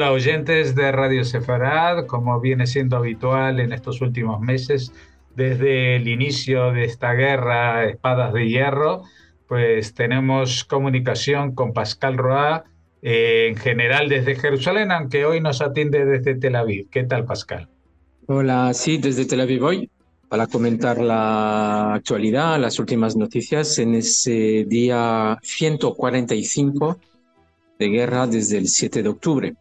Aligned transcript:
Hola 0.00 0.12
oyentes 0.12 0.74
de 0.74 0.90
Radio 0.92 1.24
Sefarad, 1.24 2.06
como 2.06 2.40
viene 2.40 2.66
siendo 2.66 2.96
habitual 2.96 3.60
en 3.60 3.70
estos 3.74 4.00
últimos 4.00 4.40
meses, 4.40 4.94
desde 5.36 5.96
el 5.96 6.08
inicio 6.08 6.72
de 6.72 6.84
esta 6.84 7.12
guerra 7.12 7.84
Espadas 7.84 8.32
de 8.32 8.48
Hierro, 8.48 9.02
pues 9.46 9.92
tenemos 9.92 10.64
comunicación 10.64 11.54
con 11.54 11.74
Pascal 11.74 12.16
Roa, 12.16 12.64
eh, 13.02 13.48
en 13.50 13.56
general 13.56 14.08
desde 14.08 14.36
Jerusalén, 14.36 14.90
aunque 14.90 15.26
hoy 15.26 15.42
nos 15.42 15.60
atiende 15.60 16.06
desde 16.06 16.34
Tel 16.34 16.56
Aviv. 16.56 16.88
¿Qué 16.88 17.04
tal, 17.04 17.26
Pascal? 17.26 17.68
Hola, 18.26 18.72
sí, 18.72 18.96
desde 18.96 19.26
Tel 19.26 19.42
Aviv 19.42 19.62
hoy 19.62 19.90
para 20.30 20.46
comentar 20.46 20.98
la 20.98 21.92
actualidad, 21.92 22.58
las 22.58 22.78
últimas 22.78 23.16
noticias 23.16 23.78
en 23.78 23.96
ese 23.96 24.64
día 24.66 25.36
145 25.42 26.98
de 27.78 27.88
guerra 27.90 28.26
desde 28.26 28.56
el 28.56 28.66
7 28.66 29.02
de 29.02 29.08
octubre. 29.10 29.54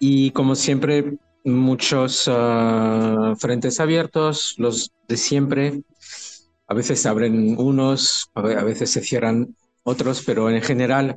Y 0.00 0.30
como 0.30 0.56
siempre, 0.56 1.18
muchos 1.44 2.24
ah, 2.26 3.34
frentes 3.38 3.80
abiertos, 3.80 4.54
los 4.56 4.90
de 5.06 5.16
siempre. 5.16 5.82
A 6.66 6.74
veces 6.74 7.00
se 7.02 7.08
abren 7.08 7.56
unos, 7.58 8.30
a 8.34 8.42
veces 8.42 8.90
se 8.90 9.02
cierran 9.02 9.54
otros, 9.82 10.22
pero 10.24 10.48
en 10.50 10.62
general 10.62 11.16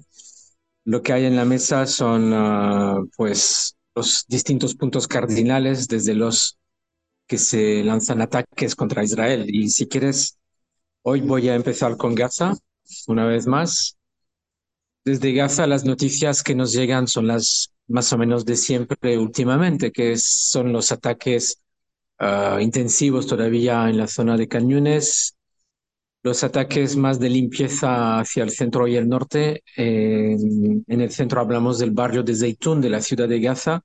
lo 0.83 1.01
que 1.01 1.13
hay 1.13 1.25
en 1.25 1.37
la 1.37 1.45
mesa 1.45 1.87
son 1.87 2.33
ah, 2.33 2.99
pues 3.15 3.77
los 3.95 4.25
distintos 4.27 4.75
puntos 4.75 5.07
cardinales 5.07 5.87
desde 5.87 6.13
los 6.13 6.57
que 7.25 7.37
se 7.37 7.83
lanzan 7.85 8.21
ataques 8.21 8.75
contra 8.75 9.03
Israel. 9.03 9.45
Y 9.47 9.69
si 9.69 9.87
quieres, 9.87 10.37
hoy 11.03 11.21
voy 11.21 11.47
a 11.47 11.55
empezar 11.55 11.95
con 11.95 12.15
Gaza, 12.15 12.53
una 13.07 13.25
vez 13.25 13.47
más. 13.47 13.97
Desde 15.05 15.33
Gaza 15.33 15.67
las 15.67 15.85
noticias 15.85 16.43
que 16.43 16.55
nos 16.55 16.73
llegan 16.73 17.07
son 17.07 17.27
las 17.27 17.72
más 17.87 18.11
o 18.13 18.17
menos 18.17 18.45
de 18.45 18.55
siempre 18.55 19.17
últimamente, 19.17 19.91
que 19.91 20.15
son 20.17 20.71
los 20.73 20.91
ataques 20.91 21.61
ah, 22.19 22.59
intensivos 22.61 23.27
todavía 23.27 23.89
en 23.89 23.97
la 23.97 24.07
zona 24.07 24.37
de 24.37 24.47
Cañones, 24.47 25.35
los 26.23 26.43
ataques 26.43 26.95
más 26.95 27.19
de 27.19 27.29
limpieza 27.29 28.19
hacia 28.19 28.43
el 28.43 28.51
centro 28.51 28.87
y 28.87 28.95
el 28.95 29.09
norte. 29.09 29.61
en 29.75 30.83
el 30.87 31.11
centro 31.11 31.41
hablamos 31.41 31.79
del 31.79 31.91
barrio 31.91 32.23
de 32.23 32.35
Zeytun, 32.35 32.79
de 32.81 32.89
la 32.89 33.01
ciudad 33.01 33.27
de 33.27 33.41
Gaza, 33.41 33.81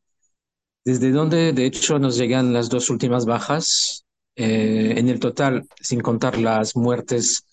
desde 0.84 1.10
donde 1.10 1.52
de 1.52 1.66
hecho 1.66 1.98
nos 1.98 2.16
llegan 2.16 2.52
las 2.52 2.68
dos 2.68 2.90
últimas 2.90 3.26
bajas. 3.26 4.04
Eh, 4.36 4.94
en 4.96 5.08
el 5.08 5.18
total, 5.18 5.66
sin 5.80 6.00
contar 6.00 6.38
las 6.38 6.76
muertes 6.76 7.44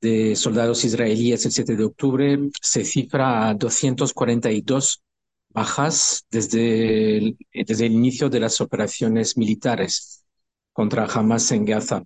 de 0.00 0.36
soldados 0.36 0.84
israelíes 0.84 1.46
el 1.46 1.52
7 1.52 1.74
de 1.74 1.84
octubre, 1.84 2.38
se 2.60 2.84
cifra 2.84 3.48
a 3.48 3.54
242 3.54 5.02
bajas 5.50 6.24
desde 6.30 7.18
el, 7.18 7.36
desde 7.52 7.86
el 7.86 7.92
inicio 7.92 8.28
de 8.28 8.40
las 8.40 8.60
operaciones 8.60 9.36
militares 9.36 10.24
contra 10.72 11.06
Hamas 11.06 11.50
en 11.52 11.64
Gaza. 11.64 12.04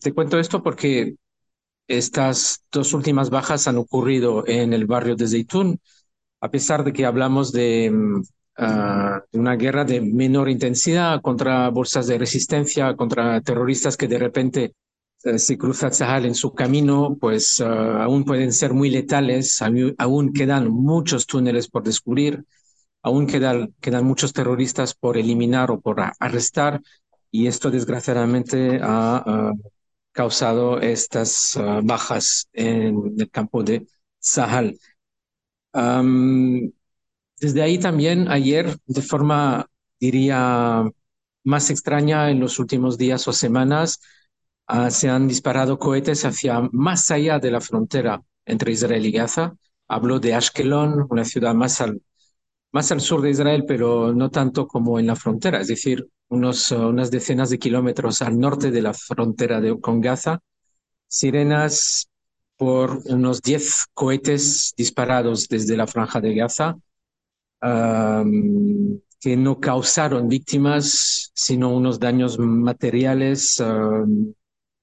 te 0.00 0.12
cuento 0.12 0.38
esto 0.38 0.62
porque 0.62 1.16
estas 1.88 2.64
dos 2.70 2.92
últimas 2.94 3.30
bajas 3.30 3.68
han 3.68 3.78
ocurrido 3.78 4.44
en 4.46 4.72
el 4.72 4.86
barrio 4.86 5.16
de 5.16 5.28
Zeytun, 5.28 5.78
a 6.40 6.50
pesar 6.50 6.84
de 6.84 6.92
que 6.92 7.06
hablamos 7.06 7.52
de 7.52 7.90
uh, 7.92 9.38
una 9.38 9.56
guerra 9.56 9.84
de 9.84 10.00
menor 10.00 10.48
intensidad 10.48 11.20
contra 11.20 11.68
bolsas 11.70 12.06
de 12.06 12.18
resistencia, 12.18 12.94
contra 12.96 13.40
terroristas 13.40 13.96
que 13.96 14.08
de 14.08 14.18
repente 14.18 14.72
uh, 15.24 15.38
se 15.38 15.56
cruzan 15.56 15.92
Sahel 15.92 16.26
en 16.26 16.34
su 16.34 16.52
camino, 16.52 17.16
pues 17.20 17.58
uh, 17.60 17.64
aún 17.64 18.24
pueden 18.24 18.52
ser 18.52 18.74
muy 18.74 18.90
letales, 18.90 19.60
aún 19.98 20.32
quedan 20.32 20.68
muchos 20.68 21.26
túneles 21.26 21.68
por 21.68 21.82
descubrir, 21.82 22.44
aún 23.02 23.26
quedan, 23.26 23.74
quedan 23.80 24.04
muchos 24.04 24.32
terroristas 24.32 24.94
por 24.94 25.16
eliminar 25.16 25.70
o 25.70 25.80
por 25.80 26.00
arrestar, 26.18 26.80
y 27.30 27.46
esto 27.46 27.70
desgraciadamente 27.70 28.78
ha 28.82 29.52
causado 30.12 30.78
estas 30.80 31.58
bajas 31.82 32.48
en 32.52 33.14
el 33.18 33.30
campo 33.30 33.62
de 33.62 33.86
Sahel. 34.18 34.78
Desde 37.40 37.62
ahí 37.62 37.78
también 37.78 38.28
ayer, 38.28 38.76
de 38.86 39.02
forma, 39.02 39.66
diría, 39.98 40.84
más 41.42 41.70
extraña 41.70 42.30
en 42.30 42.38
los 42.38 42.58
últimos 42.58 42.98
días 42.98 43.26
o 43.26 43.32
semanas, 43.32 44.00
uh, 44.68 44.90
se 44.90 45.08
han 45.08 45.28
disparado 45.28 45.78
cohetes 45.78 46.24
hacia 46.24 46.68
más 46.72 47.10
allá 47.10 47.38
de 47.38 47.50
la 47.50 47.60
frontera 47.60 48.22
entre 48.44 48.72
Israel 48.72 49.04
y 49.06 49.12
Gaza. 49.12 49.54
Hablo 49.88 50.18
de 50.20 50.34
Ashkelon, 50.34 51.06
una 51.10 51.24
ciudad 51.24 51.54
más 51.54 51.80
al, 51.80 52.02
más 52.72 52.90
al 52.92 53.00
sur 53.00 53.20
de 53.22 53.30
Israel, 53.30 53.64
pero 53.66 54.12
no 54.12 54.30
tanto 54.30 54.66
como 54.66 54.98
en 54.98 55.06
la 55.06 55.16
frontera, 55.16 55.60
es 55.60 55.68
decir, 55.68 56.08
unos, 56.28 56.70
unas 56.70 57.10
decenas 57.10 57.50
de 57.50 57.58
kilómetros 57.58 58.22
al 58.22 58.38
norte 58.38 58.70
de 58.70 58.82
la 58.82 58.94
frontera 58.94 59.60
de, 59.60 59.78
con 59.80 60.00
Gaza. 60.00 60.40
Sirenas 61.06 62.08
por 62.56 63.02
unos 63.06 63.42
10 63.42 63.86
cohetes 63.92 64.72
disparados 64.76 65.48
desde 65.48 65.76
la 65.76 65.86
franja 65.86 66.20
de 66.20 66.34
Gaza 66.34 66.76
que 69.22 69.36
no 69.36 69.60
causaron 69.60 70.28
víctimas, 70.28 71.30
sino 71.32 71.74
unos 71.74 72.00
daños 72.00 72.38
materiales 72.40 73.62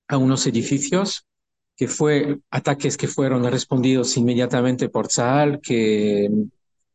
a 0.10 0.18
unos 0.18 0.46
edificios, 0.48 1.26
que 1.78 1.88
fue 1.88 2.40
ataques 2.50 2.98
que 2.98 3.08
fueron 3.08 3.50
respondidos 3.50 4.18
inmediatamente 4.18 4.90
por 4.90 5.08
Tzahal, 5.08 5.62
que, 5.62 6.30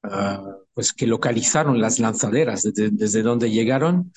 ah, 0.02 0.56
pues 0.74 0.92
que 0.92 1.06
localizaron 1.06 1.80
las 1.80 1.98
lanzaderas 2.00 2.64
desde, 2.64 2.90
desde 2.90 3.22
donde 3.22 3.50
llegaron 3.50 4.12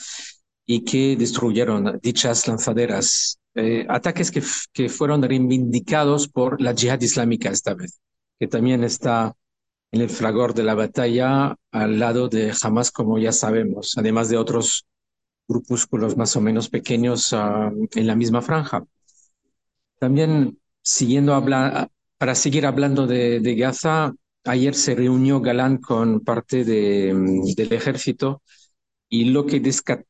y 0.65 0.83
que 0.83 1.15
destruyeron 1.15 1.99
dichas 2.01 2.47
lanzaderas. 2.47 3.39
Eh, 3.55 3.85
ataques 3.87 4.29
que, 4.29 4.43
que 4.73 4.89
fueron 4.89 5.21
reivindicados 5.21 6.27
por 6.27 6.59
la 6.61 6.73
yihad 6.73 6.99
islámica 7.01 7.49
esta 7.49 7.73
vez, 7.73 8.01
que 8.39 8.47
también 8.47 8.83
está 8.83 9.33
en 9.91 10.01
el 10.01 10.09
fragor 10.09 10.53
de 10.53 10.63
la 10.63 10.75
batalla 10.75 11.55
al 11.71 11.99
lado 11.99 12.27
de 12.27 12.53
Hamas, 12.61 12.91
como 12.91 13.17
ya 13.19 13.31
sabemos, 13.31 13.93
además 13.97 14.29
de 14.29 14.37
otros 14.37 14.85
grupúsculos 15.47 16.17
más 16.17 16.35
o 16.35 16.41
menos 16.41 16.69
pequeños 16.69 17.31
uh, 17.33 17.87
en 17.95 18.07
la 18.07 18.15
misma 18.15 18.41
franja. 18.41 18.83
También 19.99 20.59
siguiendo 20.81 21.33
para 22.17 22.35
seguir 22.35 22.65
hablando 22.65 23.07
de, 23.07 23.55
Gaza, 23.55 24.13
ayer 24.45 24.75
se 24.75 24.95
reunió 24.95 25.41
Galán 25.41 25.77
con 25.77 26.21
parte 26.21 26.63
de, 26.63 27.13
del 27.55 27.73
ejército 27.73 28.41
y 29.09 29.25
lo 29.25 29.45
que 29.45 29.61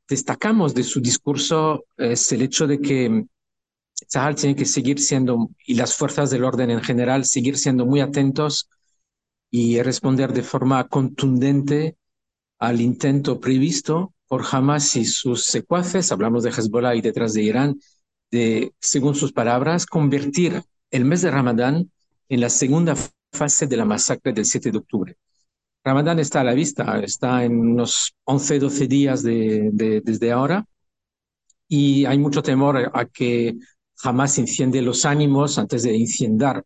destacamos 0.08 0.74
de 0.74 0.84
su 0.84 1.00
discurso 1.02 1.86
es 1.97 2.31
el 2.31 2.42
hecho 2.42 2.68
de 2.68 2.80
que 2.80 3.26
Sahel 3.94 4.36
tiene 4.36 4.56
que 4.56 4.66
seguir 4.66 5.00
siendo, 5.00 5.50
y 5.66 5.76
las 5.76 5.96
fuerzas 5.96 6.30
del 6.30 6.44
orden 6.44 6.70
en 6.70 6.81
general, 6.81 7.26
seguir 7.26 7.58
siendo 7.58 7.86
muy 7.86 8.00
atentos 8.00 8.70
y 9.50 9.81
responder 9.81 10.34
de 10.34 10.44
forma 10.44 10.88
contundente 10.88 11.97
al 12.59 12.81
intento 12.81 13.40
previsto 13.40 14.14
por 14.28 14.44
Hamas 14.52 14.96
y 14.96 15.06
sus 15.06 15.46
secuaces, 15.46 16.12
hablamos 16.12 16.44
de 16.44 16.50
Hezbollah 16.50 16.96
y 16.96 17.02
detrás 17.02 17.34
de 17.34 17.44
Irán, 17.44 17.80
de, 18.32 18.74
según 18.80 19.16
sus 19.16 19.32
palabras, 19.32 19.86
convertir 19.86 20.62
el 20.92 21.06
mes 21.06 21.22
de 21.22 21.32
Ramadán 21.32 21.92
en 22.30 22.42
la 22.42 22.50
segunda 22.50 22.96
fase 23.32 23.68
de 23.68 23.78
la 23.78 23.86
masacre 23.86 24.34
del 24.34 24.46
7 24.46 24.72
de 24.72 24.78
octubre. 24.78 25.18
Ramadán 25.84 26.20
está 26.20 26.42
a 26.42 26.44
la 26.44 26.54
vista, 26.54 27.00
está 27.00 27.46
en 27.46 27.58
unos 27.58 28.14
11, 28.26 28.60
12 28.60 28.88
días 28.88 29.24
de, 29.24 29.70
de, 29.72 30.02
desde 30.02 30.32
ahora 30.32 30.66
y 31.68 32.06
hay 32.06 32.18
mucho 32.18 32.42
temor 32.42 32.92
a 32.94 33.06
que 33.06 33.58
Hamas 34.04 34.38
enciende 34.38 34.82
los 34.82 35.06
ánimos 35.06 35.58
antes 35.58 35.84
de 35.84 35.96
incendiar, 35.96 36.64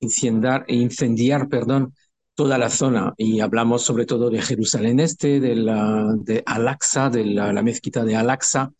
incendiar, 0.00 0.64
incendiar 0.68 1.48
perdón, 1.48 1.94
toda 2.38 2.56
la 2.56 2.70
zona 2.70 3.14
y 3.16 3.40
hablamos 3.40 3.82
sobre 3.82 4.06
todo 4.06 4.30
de 4.30 4.40
Jerusalén 4.40 5.00
Este, 5.00 5.40
de, 5.40 5.56
la, 5.56 6.14
de 6.18 6.44
Al-Aqsa, 6.46 7.10
de 7.10 7.24
la, 7.24 7.62
mezquita 7.64 8.04
de 8.04 8.14
Al-Aqsa. 8.14 8.72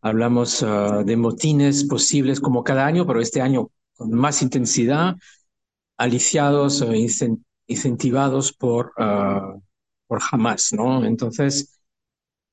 Hablamos 0.00 0.60
uh, 0.62 1.04
de 1.04 1.16
motines 1.16 1.84
posibles 1.84 2.40
como 2.40 2.64
cada 2.64 2.84
año, 2.84 3.06
pero 3.06 3.20
este 3.20 3.40
año 3.40 3.70
con 3.94 4.12
más 4.12 4.42
intensidad, 4.42 5.14
aliciados 5.96 6.82
o 6.82 6.92
incentivados 7.68 8.52
por, 8.52 8.92
uh, 8.98 9.62
por 10.08 10.20
Hamas, 10.28 10.72
¿no? 10.72 11.04
Entonces, 11.04 11.78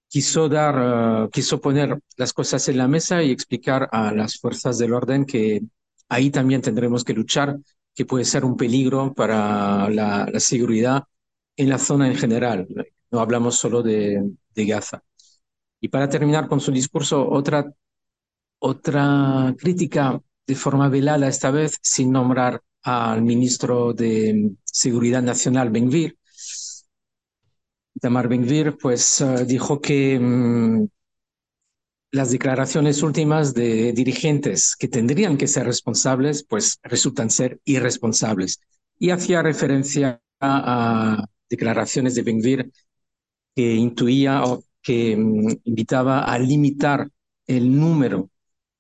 quiso 0.08 0.50
dar, 0.50 1.24
uh, 1.26 1.30
quiso 1.32 1.60
poner 1.62 2.00
las 2.16 2.32
cosas 2.32 2.70
en 2.70 2.78
la 2.78 2.88
mesa 2.88 3.24
y 3.24 3.32
explicar 3.32 3.90
a 3.92 4.12
las 4.12 4.38
fuerzas 4.38 4.78
del 4.78 4.94
orden 4.94 5.26
que 5.26 5.64
ahí 6.10 6.30
también 6.30 6.62
tendremos 6.62 7.04
que 7.04 7.14
luchar 7.14 7.58
que 7.96 8.06
puede 8.06 8.26
ser 8.26 8.46
un 8.46 8.58
peligro 8.58 9.14
para 9.14 9.90
la, 9.90 10.28
seguridad 10.40 11.04
en 11.56 11.70
la 11.70 11.78
zona 11.78 12.08
en 12.08 12.16
general. 12.16 12.68
No 13.12 13.20
hablamos 13.20 13.56
solo 13.56 13.84
de, 13.84 14.32
de, 14.56 14.66
Gaza. 14.66 15.04
Y 15.80 15.90
para 15.90 16.10
terminar 16.10 16.48
con 16.48 16.60
su 16.60 16.72
discurso, 16.72 17.30
otra, 17.30 17.72
otra 18.60 19.54
crítica 19.58 20.20
de 20.48 20.56
forma 20.56 20.90
velada, 20.90 21.28
esta 21.28 21.52
vez 21.52 21.78
sin 21.82 22.12
nombrar 22.12 22.62
al 22.84 23.22
ministro 23.22 23.94
de 23.94 24.52
Seguridad 24.64 25.22
Nacional, 25.22 25.70
Benvir, 25.70 26.18
Tamar 28.02 28.28
Benvir, 28.28 28.78
pues 28.78 29.22
uh, 29.22 29.46
dijo 29.46 29.80
que 29.80 30.18
um, 30.20 30.88
las 32.14 32.30
declaraciones 32.30 33.02
últimas 33.02 33.56
de 33.56 33.92
dirigentes 33.92 34.76
que 34.76 34.88
tendrían 34.88 35.36
que 35.36 35.48
ser 35.48 35.66
responsables, 35.66 36.46
pues 36.48 36.80
resultan 36.84 37.32
ser 37.32 37.60
irresponsables. 37.66 38.62
Y 39.00 39.10
hacía 39.10 39.42
referencia 39.42 40.22
a, 40.40 41.26
declaraciones 41.50 42.14
de 42.14 42.22
Benvir 42.22 42.72
que 43.56 43.74
intuía 43.74 44.44
o 44.44 44.64
que 44.82 45.16
um, 45.16 45.56
invitaba 45.64 46.24
a 46.24 46.38
limitar 46.38 47.10
el 47.48 47.76
número 47.80 48.30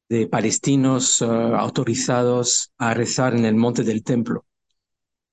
de 0.08 0.28
palestinos 0.28 1.20
uh, 1.22 1.56
autorizados 1.56 2.72
a 2.78 2.94
rezar 2.94 3.36
en 3.36 3.46
el 3.46 3.56
monte 3.56 3.84
del 3.84 4.04
templo, 4.04 4.46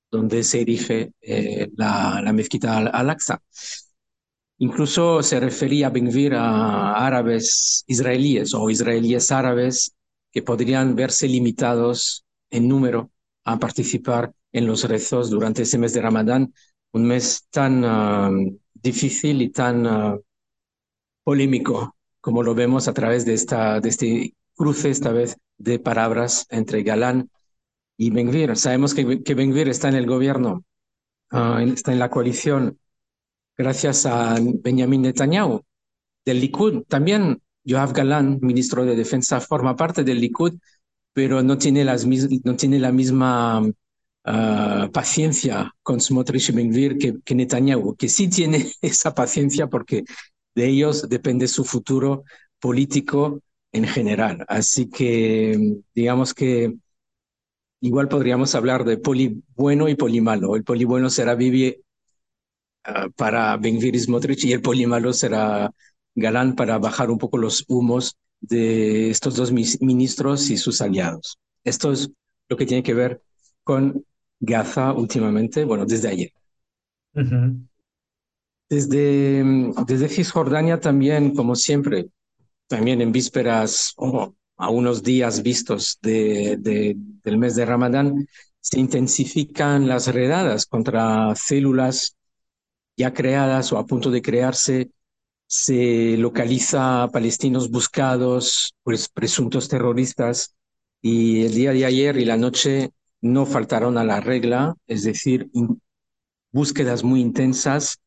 donde 0.09 0.43
se 0.43 0.61
erige 0.61 1.13
eh, 1.21 1.69
la, 1.75 2.19
la, 2.23 2.33
mezquita 2.33 2.77
al-Aqsa. 2.77 3.41
Incluso 4.61 5.23
se 5.23 5.39
refería 5.39 5.87
a 5.87 5.89
Benvir 5.89 6.35
a 6.35 6.93
árabes 7.03 7.83
israelíes 7.87 8.53
o 8.53 8.69
israelíes 8.69 9.31
árabes 9.31 9.95
que 10.31 10.43
podrían 10.43 10.95
verse 10.95 11.27
limitados 11.27 12.23
en 12.51 12.67
número 12.67 13.09
a 13.43 13.57
participar 13.57 14.31
en 14.51 14.67
los 14.67 14.83
rezos 14.83 15.31
durante 15.31 15.63
ese 15.63 15.79
mes 15.79 15.93
de 15.93 16.01
Ramadán, 16.01 16.53
un 16.91 17.07
mes 17.07 17.47
tan 17.49 17.83
uh, 17.83 18.59
difícil 18.71 19.41
y 19.41 19.49
tan 19.49 19.87
uh, 19.87 20.21
polémico 21.23 21.95
como 22.19 22.43
lo 22.43 22.53
vemos 22.53 22.87
a 22.87 22.93
través 22.93 23.25
de, 23.25 23.33
esta, 23.33 23.79
de 23.79 23.89
este 23.89 24.35
cruce, 24.53 24.91
esta 24.91 25.11
vez, 25.11 25.37
de 25.57 25.79
palabras 25.79 26.45
entre 26.51 26.83
Galán 26.83 27.31
y 27.97 28.11
Benvir. 28.11 28.55
Sabemos 28.55 28.93
que, 28.93 29.23
que 29.23 29.33
Benvir 29.33 29.69
está 29.69 29.89
en 29.89 29.95
el 29.95 30.05
gobierno, 30.05 30.63
uh, 31.31 31.57
está 31.61 31.93
en 31.93 31.97
la 31.97 32.11
coalición, 32.11 32.77
gracias 33.61 34.07
a 34.07 34.37
Benjamin 34.41 35.03
Netanyahu, 35.03 35.61
del 36.25 36.39
Likud. 36.41 36.83
También 36.87 37.39
Yoav 37.63 37.93
Galán, 37.93 38.39
ministro 38.41 38.83
de 38.83 38.95
Defensa, 38.95 39.39
forma 39.39 39.75
parte 39.75 40.03
del 40.03 40.19
Likud, 40.19 40.53
pero 41.13 41.43
no 41.43 41.57
tiene, 41.59 41.85
las, 41.85 42.07
no 42.07 42.55
tiene 42.55 42.79
la 42.79 42.91
misma 42.91 43.61
uh, 43.61 44.91
paciencia 44.91 45.71
con 45.83 46.01
Smotrich 46.01 46.49
y 46.49 46.53
Benvir 46.53 46.97
que, 46.97 47.19
que 47.23 47.35
Netanyahu, 47.35 47.95
que 47.95 48.09
sí 48.09 48.29
tiene 48.29 48.71
esa 48.81 49.13
paciencia 49.13 49.67
porque 49.67 50.05
de 50.55 50.67
ellos 50.67 51.07
depende 51.07 51.47
su 51.47 51.63
futuro 51.63 52.23
político 52.59 53.41
en 53.71 53.85
general. 53.85 54.43
Así 54.47 54.89
que 54.89 55.77
digamos 55.93 56.33
que 56.33 56.73
igual 57.79 58.07
podríamos 58.07 58.55
hablar 58.55 58.85
de 58.85 58.97
poli 58.97 59.43
bueno 59.55 59.87
y 59.87 59.95
poli 59.95 60.19
malo. 60.19 60.55
El 60.55 60.63
poli 60.63 60.83
bueno 60.83 61.11
será 61.11 61.35
Bibi 61.35 61.75
uh, 62.87 63.11
para 63.11 63.57
Benvir 63.57 63.99
Smotrich 63.99 64.45
y 64.45 64.53
el 64.53 64.61
poli 64.61 64.85
malo 64.85 65.13
será 65.13 65.71
Galán 66.15 66.55
para 66.55 66.77
bajar 66.77 67.09
un 67.09 67.17
poco 67.17 67.37
los 67.37 67.65
humos 67.67 68.17
de 68.39 69.09
estos 69.09 69.35
dos 69.35 69.51
ministros 69.51 70.49
y 70.49 70.57
sus 70.57 70.81
aliados. 70.81 71.37
Esto 71.63 71.91
es 71.91 72.09
lo 72.49 72.57
que 72.57 72.65
tiene 72.65 72.83
que 72.83 72.93
ver 72.93 73.21
con 73.63 74.03
Gaza 74.39 74.91
últimamente, 74.93 75.63
bueno, 75.63 75.85
desde 75.85 76.09
ayer. 76.09 76.31
Uh 77.13 77.19
-huh. 77.19 77.67
Desde, 78.69 79.43
desde 79.85 80.09
Cisjordania 80.09 80.79
también, 80.79 81.35
como 81.35 81.55
siempre, 81.55 82.07
también 82.67 83.01
en 83.01 83.11
vísperas 83.11 83.93
o 83.97 84.33
a 84.57 84.69
unos 84.69 85.03
días 85.03 85.43
vistos 85.43 85.99
de, 86.01 86.57
de, 86.57 86.95
del 87.23 87.37
mes 87.37 87.55
de 87.55 87.65
Ramadán, 87.65 88.27
se 88.59 88.79
intensifican 88.79 89.87
las 89.87 90.07
redadas 90.07 90.65
contra 90.65 91.35
células 91.35 92.15
ya 92.97 93.13
creadas 93.13 93.71
o 93.73 93.77
a 93.77 93.85
punto 93.85 94.11
de 94.11 94.21
crearse. 94.21 94.91
Se 95.47 96.15
localiza 96.17 97.03
a 97.03 97.09
palestinos 97.09 97.69
buscados, 97.69 98.73
pues 98.83 99.09
presuntos 99.09 99.67
terroristas, 99.67 100.55
y 101.01 101.45
el 101.45 101.53
día 101.53 101.73
de 101.73 101.85
ayer 101.85 102.17
y 102.17 102.25
la 102.25 102.37
noche 102.37 102.91
no 103.21 103.45
faltaron 103.45 103.97
a 103.97 104.03
la 104.03 104.19
regla, 104.19 104.75
es 104.87 105.03
decir, 105.03 105.49
búsquedas 106.51 107.03
muy 107.03 107.21
intensas 107.21 107.97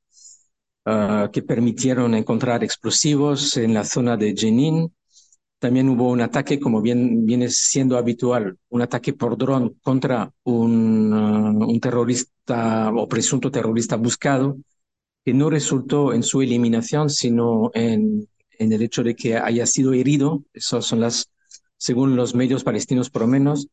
uh, 0.86 1.30
que 1.32 1.42
permitieron 1.42 2.14
encontrar 2.14 2.62
explosivos 2.62 3.56
en 3.56 3.74
la 3.74 3.84
zona 3.84 4.16
de 4.16 4.34
Jenin. 4.36 4.94
También 5.58 5.88
hubo 5.88 6.10
un 6.10 6.20
ataque, 6.20 6.60
como 6.60 6.82
bien 6.82 7.24
viene 7.24 7.48
siendo 7.48 7.96
habitual, 7.96 8.58
un 8.68 8.82
ataque 8.82 9.12
por 9.12 9.36
dron 9.36 9.78
contra 9.82 10.30
un, 10.44 11.12
uh, 11.12 11.66
un 11.66 11.80
terrorista 11.80 12.92
o 12.94 13.08
presunto 13.08 13.50
terrorista 13.50 13.96
buscado, 13.96 14.56
que 15.24 15.32
no 15.34 15.50
resultó 15.50 16.12
en 16.12 16.22
su 16.22 16.42
eliminación, 16.42 17.08
sino 17.08 17.70
en, 17.74 18.28
en 18.58 18.72
el 18.72 18.82
hecho 18.82 19.02
de 19.02 19.14
que 19.14 19.36
haya 19.36 19.66
sido 19.66 19.92
herido. 19.92 20.44
Esas 20.52 20.84
son 20.84 21.00
las, 21.00 21.30
según 21.76 22.16
los 22.16 22.34
medios 22.34 22.62
palestinos 22.62 23.10
por 23.10 23.22
lo 23.22 23.28
menos. 23.28 23.68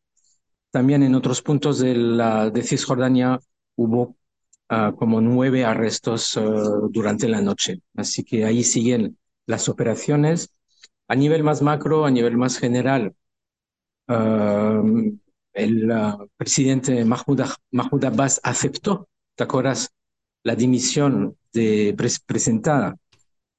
También 0.70 1.02
en 1.02 1.14
otros 1.14 1.42
puntos 1.42 1.78
de, 1.78 1.94
la, 1.94 2.50
de 2.50 2.62
Cisjordania 2.62 3.38
hubo 3.76 4.16
uh, 4.70 4.96
como 4.96 5.20
nueve 5.20 5.64
arrestos 5.64 6.36
uh, 6.36 6.88
durante 6.90 7.28
la 7.28 7.42
noche. 7.42 7.82
Así 7.94 8.24
que 8.24 8.44
ahí 8.44 8.64
siguen 8.64 9.18
las 9.46 9.68
operaciones. 9.68 10.54
A 11.08 11.14
nivel 11.14 11.42
más 11.42 11.60
macro, 11.60 12.06
a 12.06 12.10
nivel 12.10 12.38
más 12.38 12.58
general, 12.58 13.14
el 15.52 15.92
presidente 16.36 17.04
Mahmoud, 17.04 17.42
Mahmoud, 17.70 18.04
Abbas 18.04 18.40
aceptó, 18.42 19.08
¿te 19.34 19.44
acuerdas? 19.44 19.90
La 20.42 20.54
dimisión 20.54 21.36
pre 21.52 22.08
presentada 22.26 22.96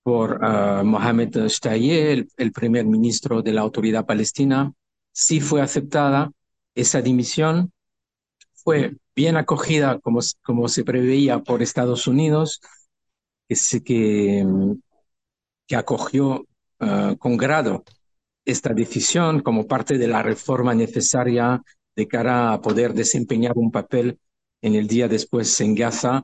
por 0.04 0.40
Mohamed 0.84 1.48
Shtaye, 1.48 2.28
el, 2.38 2.52
primer 2.52 2.86
ministro 2.86 3.42
de 3.42 3.54
la 3.54 3.62
autoridad 3.62 4.06
palestina. 4.06 4.74
Sí 5.12 5.40
fue 5.40 5.62
aceptada 5.62 6.32
esa 6.76 7.02
dimisión, 7.02 7.72
fue 8.54 8.98
bien 9.16 9.38
acogida 9.38 10.00
como, 10.00 10.20
como 10.44 10.68
se 10.68 10.84
preveía 10.84 11.40
por 11.40 11.62
Estados 11.62 12.08
Unidos, 12.08 12.62
que, 13.48 13.56
se, 13.56 13.84
que, 13.84 14.46
acogió 15.76 16.46
uh, 16.80 17.18
con 17.18 17.38
grado 17.38 17.84
esta 18.46 18.74
decisión 18.74 19.42
como 19.42 19.68
parte 19.68 19.98
de 19.98 20.08
la 20.08 20.22
reforma 20.22 20.74
necesaria 20.76 21.62
de 21.96 22.08
cara 22.08 22.54
a 22.54 22.62
poder 22.62 22.94
desempeñar 22.94 23.54
un 23.56 23.72
papel 23.72 24.20
en 24.62 24.76
el 24.76 24.88
día 24.88 25.08
después 25.08 25.60
en 25.62 25.76
Gaza, 25.76 26.24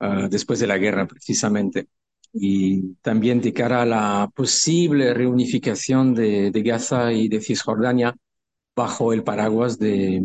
uh, 0.00 0.28
después 0.28 0.58
de 0.58 0.66
la 0.66 0.78
guerra 0.78 1.06
precisamente. 1.06 1.88
Y 2.32 2.94
también 3.02 3.40
de 3.40 3.52
cara 3.52 3.82
a 3.82 3.86
la 3.86 4.30
posible 4.34 5.14
reunificación 5.14 6.14
de, 6.14 6.50
de 6.50 6.62
Gaza 6.62 7.12
y 7.12 7.28
de 7.28 7.40
Cisjordania 7.40 8.14
bajo 8.76 9.12
el 9.12 9.24
paraguas 9.24 9.78
de, 9.78 10.22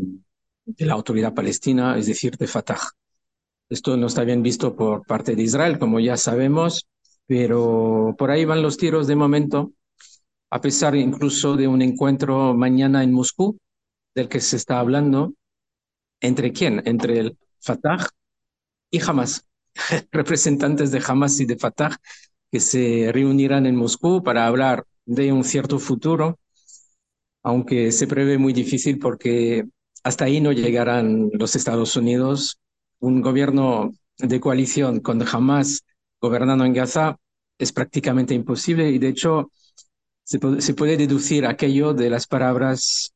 de 0.65 0.86
la 0.86 0.94
autoridad 0.94 1.34
palestina, 1.34 1.98
es 1.98 2.08
decir, 2.08 2.38
de 2.38 2.48
Fatah. 2.48 2.80
Esto 3.70 3.98
no 3.98 4.08
está 4.08 4.24
bien 4.24 4.44
visto 4.44 4.75
por 4.75 5.06
parte 5.06 5.36
de 5.36 5.44
Israel, 5.44 5.80
como 5.80 6.00
ya 6.00 6.18
sabemos, 6.18 6.88
pero 7.25 8.13
por 8.18 8.30
ahí 8.30 8.46
van 8.46 8.62
los 8.62 8.77
tiros 8.77 9.08
de 9.08 9.15
momento, 9.15 9.72
a 10.50 10.62
pesar 10.62 10.96
incluso 10.96 11.56
de 11.56 11.68
un 11.68 11.82
encuentro 11.82 12.53
mañana 12.53 13.03
en 13.03 13.12
Moscú, 13.12 13.58
del 14.13 14.27
que 14.27 14.39
se 14.42 14.58
está 14.58 14.80
hablando, 14.80 15.34
¿entre 16.22 16.51
quién? 16.51 16.84
Entre 16.86 17.20
el 17.20 17.38
Fatah 17.60 18.10
y 18.92 19.01
Hamas, 19.01 19.48
representantes 20.12 20.92
de 20.92 21.01
Hamas 21.06 21.39
y 21.39 21.46
de 21.46 21.58
Fatah 21.58 21.98
que 22.51 22.60
se 22.60 23.10
reunirán 23.12 23.65
en 23.65 23.75
Moscú 23.75 24.22
para 24.24 24.46
hablar 24.46 24.86
de 25.06 25.34
un 25.34 25.44
cierto 25.44 25.80
futuro, 25.80 26.39
aunque 27.42 27.92
se 27.92 28.08
prevé 28.08 28.38
muy 28.38 28.53
difícil 28.53 29.00
porque 29.00 29.65
hasta 30.03 30.25
ahí 30.25 30.39
no 30.39 30.51
llegarán 30.51 31.30
los 31.34 31.56
Estados 31.56 31.96
Unidos. 31.96 32.60
Un 33.00 33.22
gobierno 33.22 33.92
de 34.18 34.39
coalición 34.39 35.00
con 35.00 35.22
Hamas 35.27 35.84
gobernando 36.22 36.63
en 36.63 36.74
Gaza 36.74 37.18
es 37.58 37.72
prácticamente 37.72 38.34
imposible 38.34 38.89
y 38.92 39.00
de 39.00 39.10
hecho 39.10 39.51
se 40.24 40.39
puede, 40.74 40.96
deducir 40.96 41.46
aquello 41.46 41.94
de 41.94 42.10
las 42.10 42.27
palabras 42.27 43.13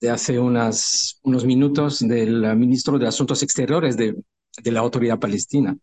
de 0.00 0.10
hace 0.10 0.38
unos 0.38 1.20
minutos 1.44 2.00
del 2.00 2.56
ministro 2.56 2.98
de 2.98 3.06
Asuntos 3.06 3.42
Exteriores 3.42 3.96
de, 3.96 4.14
de 4.62 4.72
la 4.72 4.80
autoridad 4.80 5.18
palestina, 5.18 5.76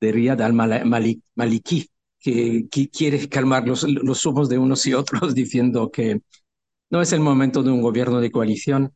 de 0.00 0.12
Riyad 0.12 0.40
al-Maliki, 0.40 1.88
que, 2.18 2.66
que, 2.70 2.88
quiere 2.88 3.28
calmar 3.28 3.66
los, 3.66 3.84
los 3.84 4.26
humos 4.26 4.48
de 4.48 4.58
unos 4.58 4.86
y 4.86 4.94
otros 4.94 5.34
diciendo 5.34 5.90
que 5.90 6.20
no 6.90 7.02
es 7.02 7.12
el 7.12 7.20
momento 7.20 7.62
de 7.62 7.70
un 7.70 7.82
gobierno 7.82 8.20
de 8.20 8.30
coalición, 8.30 8.94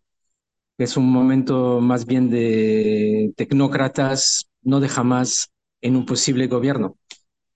es 0.79 0.97
un 0.97 1.11
momento 1.11 1.81
más 1.81 2.07
bien 2.07 2.31
de 2.31 3.33
tecnócratas, 3.37 4.49
no 4.63 4.81
de 4.81 4.89
jamás 4.89 5.51
en 5.81 5.97
un 5.97 6.07
posible 6.07 6.49
gobierno. 6.49 6.99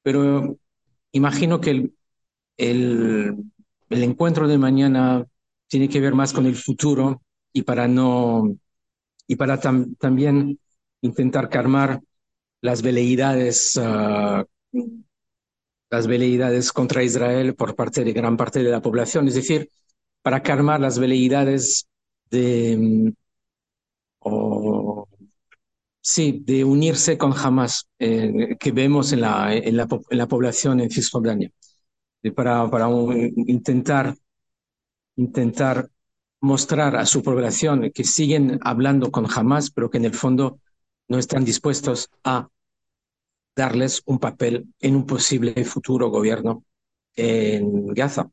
Pero 0.03 0.59
imagino 1.13 1.61
que 1.61 1.71
el, 1.71 1.95
el, 2.57 3.37
el 3.91 4.03
encuentro 4.03 4.49
de 4.49 4.59
mañana 4.59 5.27
tiene 5.67 5.89
que 5.89 6.01
ver 6.01 6.15
más 6.15 6.33
con 6.33 6.47
el 6.47 6.57
futuro 6.57 7.23
y 7.53 7.63
para 7.63 7.89
no 7.89 8.57
y 9.27 9.37
para 9.37 9.61
tam, 9.61 9.95
también 9.97 10.59
intentar 11.03 11.49
calmar 11.49 12.01
las 12.61 12.83
veleidades 12.83 13.77
uh, 13.77 14.45
las 15.91 16.07
veleidades 16.07 16.73
contra 16.73 17.03
Israel 17.03 17.55
por 17.55 17.75
parte 17.75 18.05
de 18.05 18.13
gran 18.13 18.37
parte 18.37 18.63
de 18.63 18.71
la 18.71 18.83
población, 18.83 19.29
es 19.29 19.35
decir, 19.35 19.71
para 20.23 20.43
calmar 20.43 20.81
las 20.81 20.99
veleidades 20.99 21.89
de, 22.31 23.15
o, 24.19 25.09
sí, 26.01 26.43
de 26.45 26.65
unirse 26.65 27.17
con 27.17 27.33
Hamas 27.33 27.89
eh, 27.99 28.57
que 28.59 28.73
vemos 28.73 29.13
en 29.13 29.23
la, 29.23 29.55
en 29.55 29.77
la, 29.77 29.89
en 30.11 30.19
la 30.19 30.29
población 30.29 30.81
en 30.81 30.91
Cisjordania, 30.91 31.51
para, 32.35 32.69
para 32.71 32.89
intentar, 33.47 34.15
intentar 35.17 35.89
mostrar 36.41 36.97
a 36.97 37.07
su 37.07 37.23
población 37.23 37.91
que 37.95 38.05
siguen 38.05 38.59
hablando 38.63 39.11
con 39.11 39.27
Hamas, 39.35 39.71
pero 39.71 39.89
que 39.91 39.99
en 39.99 40.05
el 40.05 40.15
fondo 40.15 40.61
no 41.09 41.19
están 41.19 41.45
dispuestos 41.45 42.11
a 42.23 42.49
darles 43.57 44.03
un 44.07 44.19
papel 44.19 44.67
en 44.81 44.95
un 44.95 45.07
posible 45.07 45.53
futuro 45.65 46.11
gobierno 46.11 46.65
en 47.17 47.89
Gaza. 47.89 48.31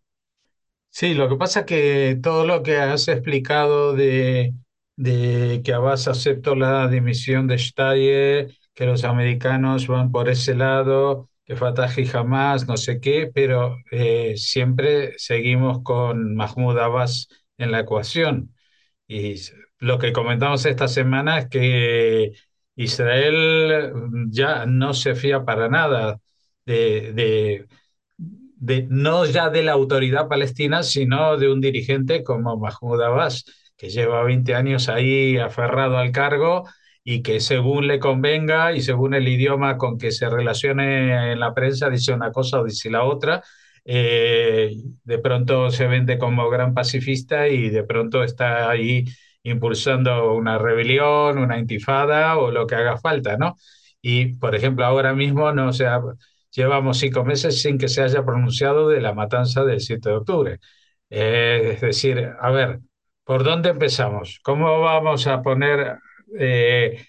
Sí, 0.89 1.13
lo 1.13 1.27
que 1.27 1.36
pasa 1.36 1.62
es 1.62 1.65
que 1.65 2.20
todo 2.22 2.46
lo 2.46 2.63
que 2.63 2.77
has 2.77 3.08
explicado 3.10 3.94
de, 3.94 4.53
que 4.98 5.74
Abbas 5.74 6.08
aceptó 6.08 6.55
la 6.55 6.88
dimisión 6.88 7.48
de 7.48 7.58
Steyer, 7.58 8.55
que 8.74 8.86
los 8.86 9.03
americanos 9.03 9.88
van 9.88 10.12
por 10.12 10.29
ese 10.29 10.55
lado, 10.55 11.29
que 11.44 11.55
Fatah 11.55 11.89
y 11.98 12.05
jamás, 12.05 12.67
no 12.67 12.77
sé 12.77 13.00
qué, 13.01 13.29
pero 13.34 13.77
eh, 13.91 14.36
siempre 14.38 15.13
seguimos 15.17 15.82
con 15.84 16.34
Mahmoud 16.36 16.77
Abbas 16.77 17.27
en 17.58 17.72
la 17.72 17.82
ecuación. 17.82 18.55
Y 19.08 19.36
lo 19.79 20.00
que 20.00 20.13
comentamos 20.13 20.65
esta 20.65 20.88
semana 20.88 21.39
es 21.39 21.50
que 21.50 22.34
Israel 22.75 23.94
ya 24.29 24.65
no 24.65 24.94
se 24.94 25.15
fía 25.15 25.44
para 25.46 25.70
nada 25.70 26.20
de, 26.65 27.13
de, 27.13 27.67
de, 28.17 28.88
no 28.89 29.25
ya 29.25 29.50
de 29.50 29.63
la 29.63 29.74
autoridad 29.74 30.27
palestina, 30.27 30.84
sino 30.84 31.38
de 31.38 31.50
un 31.51 31.62
dirigente 31.62 32.24
como 32.24 32.58
Mahmoud 32.58 33.01
Abbas, 33.01 33.46
que 33.77 33.89
lleva 33.89 34.24
20 34.24 34.55
años 34.55 34.89
ahí 34.89 35.38
aferrado 35.38 35.98
al 35.98 36.12
cargo 36.12 36.65
y 37.03 37.22
que 37.22 37.39
según 37.39 37.88
le 37.88 38.00
convenga 38.00 38.74
y 38.74 38.82
según 38.82 39.13
el 39.13 39.27
idioma 39.27 39.77
con 39.77 39.98
que 39.98 40.12
se 40.12 40.29
relacione 40.29 41.32
en 41.34 41.39
la 41.39 41.53
prensa 41.53 41.89
dice 41.89 42.13
una 42.13 42.32
cosa 42.32 42.60
o 42.62 42.63
dice 42.65 42.89
la 42.89 43.03
otra, 43.03 43.44
eh, 43.84 44.72
de 45.03 45.20
pronto 45.20 45.70
se 45.70 45.88
vende 45.88 46.17
como 46.17 46.50
gran 46.50 46.74
pacifista 46.74 47.48
y 47.48 47.70
de 47.70 47.84
pronto 47.84 48.24
está 48.24 48.70
ahí 48.70 49.05
impulsando 49.46 50.34
una 50.34 50.58
rebelión, 50.58 51.38
una 51.38 51.58
intifada 51.58 52.38
o 52.38 52.52
lo 52.52 52.68
que 52.68 52.75
haga 52.75 52.98
falta, 52.98 53.38
¿no? 53.38 53.56
Y, 54.02 54.36
por 54.36 54.56
ejemplo, 54.56 54.86
ahora 54.86 55.14
mismo 55.14 55.52
no 55.54 55.74
se 55.74 55.88
llevamos 56.52 57.00
cinco 57.00 57.24
meses 57.24 57.62
sin 57.62 57.78
que 57.78 57.88
se 57.88 58.04
haya 58.04 58.24
pronunciado 58.25 58.90
de 58.90 59.02
la 59.02 59.14
matanza 59.14 59.64
del 59.64 59.82
7 59.82 60.10
de 60.10 60.16
octubre. 60.16 60.60
Eh, 61.10 61.72
es 61.75 61.82
decir, 61.82 62.32
a 62.40 62.52
ver, 62.52 62.80
¿por 63.24 63.44
dónde 63.44 63.70
empezamos? 63.70 64.40
¿Cómo 64.44 64.82
vamos 64.82 65.28
a 65.28 65.42
poner 65.42 65.98
eh, 66.40 67.06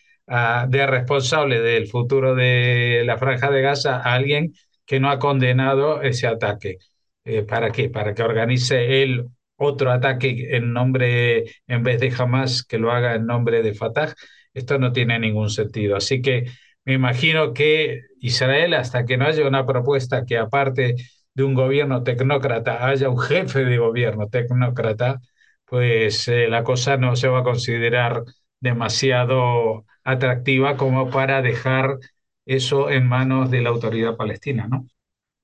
de 0.69 0.87
responsable 0.87 1.61
del 1.61 1.87
futuro 1.88 2.35
de 2.35 3.02
la 3.05 3.19
franja 3.19 3.50
de 3.50 3.62
Gaza 3.62 3.97
a 3.97 4.14
alguien 4.14 4.52
que 4.85 5.00
no 5.00 5.11
ha 5.11 5.19
condenado 5.19 6.02
ese 6.02 6.26
ataque. 6.26 6.78
Eh, 7.25 7.43
¿Para 7.43 7.71
qué? 7.71 7.90
Para 7.90 8.14
que 8.14 8.23
organice 8.23 9.02
él 9.02 9.26
otro 9.56 9.90
ataque 9.92 10.56
en 10.56 10.72
nombre, 10.72 11.44
en 11.66 11.82
vez 11.82 12.00
de 12.00 12.10
jamás 12.10 12.62
que 12.64 12.78
lo 12.78 12.92
haga 12.92 13.14
en 13.14 13.26
nombre 13.26 13.62
de 13.62 13.75
Fatah. 13.75 14.14
Esto 14.54 14.78
no 14.78 14.92
tiene 14.92 15.18
ningún 15.18 15.50
sentido. 15.50 15.96
Así 15.96 16.22
que 16.22 16.46
me 16.84 16.94
imagino 16.94 17.52
que 17.52 18.02
Israel, 18.20 18.75
hasta 18.75 19.04
que 19.04 19.16
no 19.16 19.26
haya 19.26 19.46
una 19.46 19.66
propuesta 19.66 20.25
que 20.25 20.38
aparte 20.38 20.96
de 21.34 21.44
un 21.44 21.54
gobierno 21.54 22.02
tecnócrata 22.02 22.86
haya 22.86 23.08
un 23.10 23.18
jefe 23.18 23.64
de 23.64 23.78
gobierno 23.78 24.28
tecnócrata, 24.28 25.20
pues 25.64 26.28
eh, 26.28 26.48
la 26.48 26.62
cosa 26.64 26.96
no 26.96 27.16
se 27.16 27.28
va 27.28 27.40
a 27.40 27.44
considerar 27.44 28.22
demasiado 28.60 29.84
atractiva 30.04 30.76
como 30.76 31.10
para 31.10 31.42
dejar 31.42 31.98
eso 32.46 32.90
en 32.90 33.06
manos 33.08 33.50
de 33.50 33.60
la 33.62 33.70
autoridad 33.70 34.16
palestina, 34.16 34.68
¿no? 34.68 34.86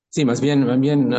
Sí, 0.09 0.25
más 0.25 0.41
bien, 0.41 0.65
más 0.65 0.79
bien, 0.79 1.13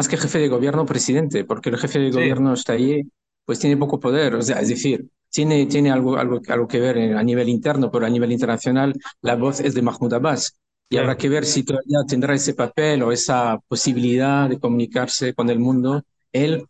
más 0.00 0.08
que 0.08 0.16
jefe 0.16 0.38
de 0.38 0.48
gobierno, 0.48 0.86
presidente, 0.86 1.44
porque 1.44 1.68
el 1.68 1.76
jefe 1.76 1.98
de 1.98 2.10
gobierno 2.10 2.54
está 2.54 2.72
ahí, 2.72 3.02
pues 3.44 3.58
tiene 3.58 3.76
poco 3.76 4.00
poder, 4.00 4.34
o 4.34 4.40
sea, 4.40 4.58
es 4.58 4.68
decir, 4.70 5.06
tiene, 5.28 5.66
tiene 5.66 5.90
algo, 5.90 6.16
algo, 6.16 6.40
algo 6.48 6.66
que 6.66 6.80
ver 6.80 7.14
a 7.14 7.22
nivel 7.22 7.50
interno, 7.50 7.90
pero 7.90 8.06
a 8.06 8.08
nivel 8.08 8.32
internacional 8.32 8.94
la 9.20 9.36
voz 9.36 9.60
es 9.60 9.74
de 9.74 9.82
Mahmoud 9.82 10.14
Abbas. 10.14 10.58
Y 10.88 10.96
habrá 10.96 11.18
que 11.18 11.28
ver 11.28 11.44
si 11.44 11.64
todavía 11.64 11.98
tendrá 12.08 12.34
ese 12.34 12.54
papel 12.54 13.02
o 13.02 13.12
esa 13.12 13.58
posibilidad 13.68 14.48
de 14.48 14.58
comunicarse 14.58 15.34
con 15.34 15.50
el 15.50 15.58
mundo, 15.58 16.02
él 16.32 16.64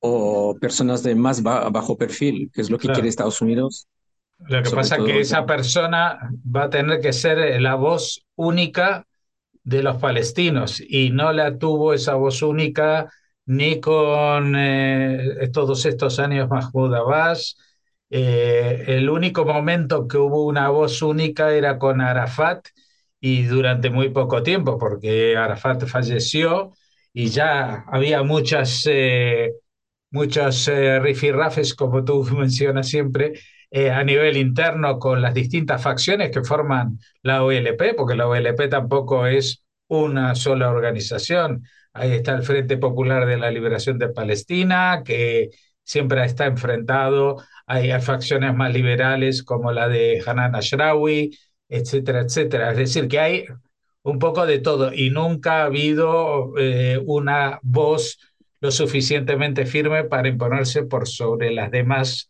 o 0.00 0.54
personas 0.60 1.02
de 1.02 1.14
más 1.14 1.42
bajo 1.42 1.96
perfil, 1.96 2.50
que 2.52 2.60
es 2.60 2.68
lo 2.68 2.76
que 2.76 2.88
quiere 2.88 3.08
Estados 3.08 3.40
Unidos. 3.40 3.88
Lo 4.40 4.62
que 4.62 4.68
pasa 4.68 4.96
es 4.96 5.04
que 5.04 5.20
esa 5.20 5.46
persona 5.46 6.18
va 6.54 6.64
a 6.64 6.70
tener 6.70 7.00
que 7.00 7.14
ser 7.14 7.62
la 7.62 7.76
voz 7.76 8.26
única 8.36 9.06
de 9.64 9.82
los 9.82 9.96
palestinos 9.96 10.80
y 10.86 11.10
no 11.10 11.32
la 11.32 11.58
tuvo 11.58 11.94
esa 11.94 12.14
voz 12.14 12.42
única 12.42 13.10
ni 13.46 13.80
con 13.80 14.54
eh, 14.56 15.50
todos 15.52 15.84
estos 15.86 16.18
años 16.18 16.48
Mahmoud 16.48 16.94
Abbas. 16.94 17.56
Eh, 18.10 18.84
el 18.88 19.10
único 19.10 19.44
momento 19.44 20.06
que 20.06 20.18
hubo 20.18 20.44
una 20.46 20.68
voz 20.68 21.02
única 21.02 21.52
era 21.54 21.78
con 21.78 22.00
Arafat 22.00 22.66
y 23.20 23.44
durante 23.44 23.90
muy 23.90 24.10
poco 24.10 24.42
tiempo, 24.42 24.78
porque 24.78 25.36
Arafat 25.36 25.86
falleció 25.86 26.72
y 27.12 27.28
ya 27.28 27.84
había 27.88 28.22
muchas, 28.22 28.84
eh, 28.86 29.52
muchos 30.10 30.70
rifirrafes, 31.00 31.74
como 31.74 32.04
tú 32.04 32.24
mencionas 32.38 32.88
siempre, 32.88 33.34
eh, 33.76 33.90
a 33.90 34.04
nivel 34.04 34.36
interno 34.36 35.00
con 35.00 35.20
las 35.20 35.34
distintas 35.34 35.82
facciones 35.82 36.30
que 36.30 36.44
forman 36.44 37.00
la 37.22 37.42
OLP, 37.42 37.94
porque 37.96 38.14
la 38.14 38.28
OLP 38.28 38.68
tampoco 38.70 39.26
es 39.26 39.64
una 39.88 40.36
sola 40.36 40.70
organización. 40.70 41.64
Ahí 41.92 42.12
está 42.12 42.34
el 42.36 42.44
Frente 42.44 42.76
Popular 42.76 43.26
de 43.26 43.36
la 43.36 43.50
Liberación 43.50 43.98
de 43.98 44.10
Palestina, 44.10 45.02
que 45.04 45.50
siempre 45.82 46.24
está 46.24 46.46
enfrentado. 46.46 47.38
Hay, 47.66 47.90
facciones 48.00 48.54
más 48.54 48.72
liberales 48.72 49.42
como 49.42 49.72
la 49.72 49.88
de 49.88 50.22
Hanan 50.24 50.54
Ashrawi, 50.54 51.36
etcétera, 51.68 52.20
etcétera. 52.20 52.70
Es 52.70 52.76
decir, 52.76 53.08
que 53.08 53.18
hay 53.18 53.44
un 54.04 54.20
poco 54.20 54.46
de 54.46 54.60
todo 54.60 54.92
y 54.94 55.10
nunca 55.10 55.62
ha 55.62 55.64
habido 55.64 56.56
eh, 56.58 57.00
una 57.04 57.58
voz 57.62 58.20
lo 58.60 58.70
suficientemente 58.70 59.66
firme 59.66 60.04
para 60.04 60.28
imponerse 60.28 60.84
por 60.84 61.08
sobre 61.08 61.50
las 61.50 61.72
demás 61.72 62.28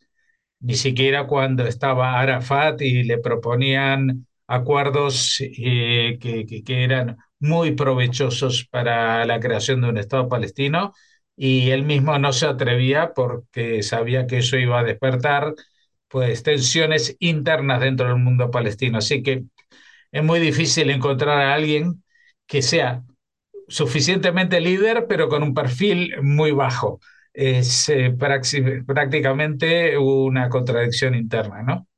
ni 0.64 0.74
siquiera 0.76 1.26
cuando 1.26 1.66
estaba 1.66 2.18
Arafat 2.20 2.80
y 2.82 3.04
le 3.04 3.18
proponían 3.18 4.26
acuerdos 4.46 5.36
eh, 5.40 6.18
que, 6.20 6.46
que, 6.46 6.84
eran 6.84 7.18
muy 7.38 7.72
provechosos 7.72 8.66
para 8.70 9.24
la 9.26 9.40
creación 9.40 9.82
de 9.82 9.88
un 9.90 9.98
Estado 9.98 10.28
palestino 10.28 10.94
y 11.36 11.70
él 11.70 11.84
mismo 11.84 12.18
no 12.18 12.32
se 12.32 12.46
atrevía 12.46 13.12
porque 13.14 13.82
sabía 13.82 14.26
que 14.26 14.38
eso 14.38 14.56
iba 14.56 14.80
a 14.80 14.84
despertar 14.84 15.54
pues 16.08 16.42
tensiones 16.42 17.16
internas 17.20 17.80
dentro 17.80 18.08
del 18.08 18.18
mundo 18.18 18.50
palestino. 18.50 18.98
Así 18.98 19.22
que 19.22 19.44
es 20.12 20.24
muy 20.24 20.40
difícil 20.40 20.90
encontrar 20.90 21.40
a 21.40 21.54
alguien 21.54 22.04
que 22.46 22.62
sea 22.62 23.02
suficientemente 23.68 24.60
líder, 24.60 25.06
pero 25.08 25.28
con 25.28 25.42
un 25.42 25.54
perfil 25.54 26.14
muy 26.22 26.52
bajo 26.52 27.00
es 27.34 27.88
eh, 27.90 28.16
prácticamente 28.86 29.98
una 29.98 30.48
contradicción 30.48 31.14
interna, 31.16 31.62
¿no? 31.62 31.88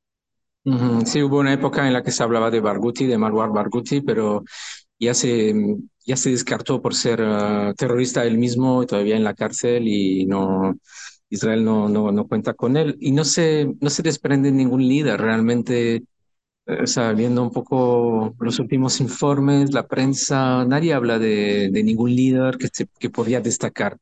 Sí, 1.05 1.23
hubo 1.23 1.39
una 1.39 1.53
época 1.53 1.87
en 1.87 1.93
la 1.93 2.03
que 2.03 2.11
se 2.11 2.23
hablaba 2.23 2.51
de 2.51 2.59
Barghouti, 2.59 3.05
de 3.07 3.17
Marwar 3.17 3.49
Barghouti, 3.51 4.01
pero 4.01 4.43
ya 4.99 5.13
se, 5.13 5.53
ya 6.05 6.17
se 6.17 6.31
descartó 6.31 6.81
por 6.81 6.93
ser 6.95 7.21
ah, 7.23 7.73
terrorista 7.77 8.25
él 8.25 8.37
mismo, 8.37 8.85
todavía 8.85 9.15
en 9.15 9.23
la 9.23 9.33
cárcel 9.35 9.87
y 9.87 10.25
no, 10.25 10.75
Israel 11.29 11.63
no, 11.65 11.89
no, 11.89 12.11
no 12.11 12.27
cuenta 12.27 12.53
con 12.53 12.77
él. 12.77 12.97
Y 12.99 13.11
no 13.11 13.23
se, 13.25 13.73
no 13.81 13.89
se 13.89 14.03
desprende 14.03 14.51
ningún 14.51 14.87
líder 14.87 15.21
realmente. 15.21 15.95
Eh, 16.67 16.83
o 16.83 16.87
sea, 16.87 17.13
viendo 17.13 17.43
un 17.43 17.51
poco 17.51 18.35
los 18.39 18.59
últimos 18.59 18.99
informes, 19.01 19.73
la 19.73 19.87
prensa, 19.87 20.65
nadie 20.65 20.93
habla 20.93 21.19
de, 21.19 21.69
de 21.71 21.83
ningún 21.83 22.15
líder 22.15 22.57
que, 22.57 22.69
que 22.99 23.09
podría 23.11 23.41
destacar. 23.41 23.97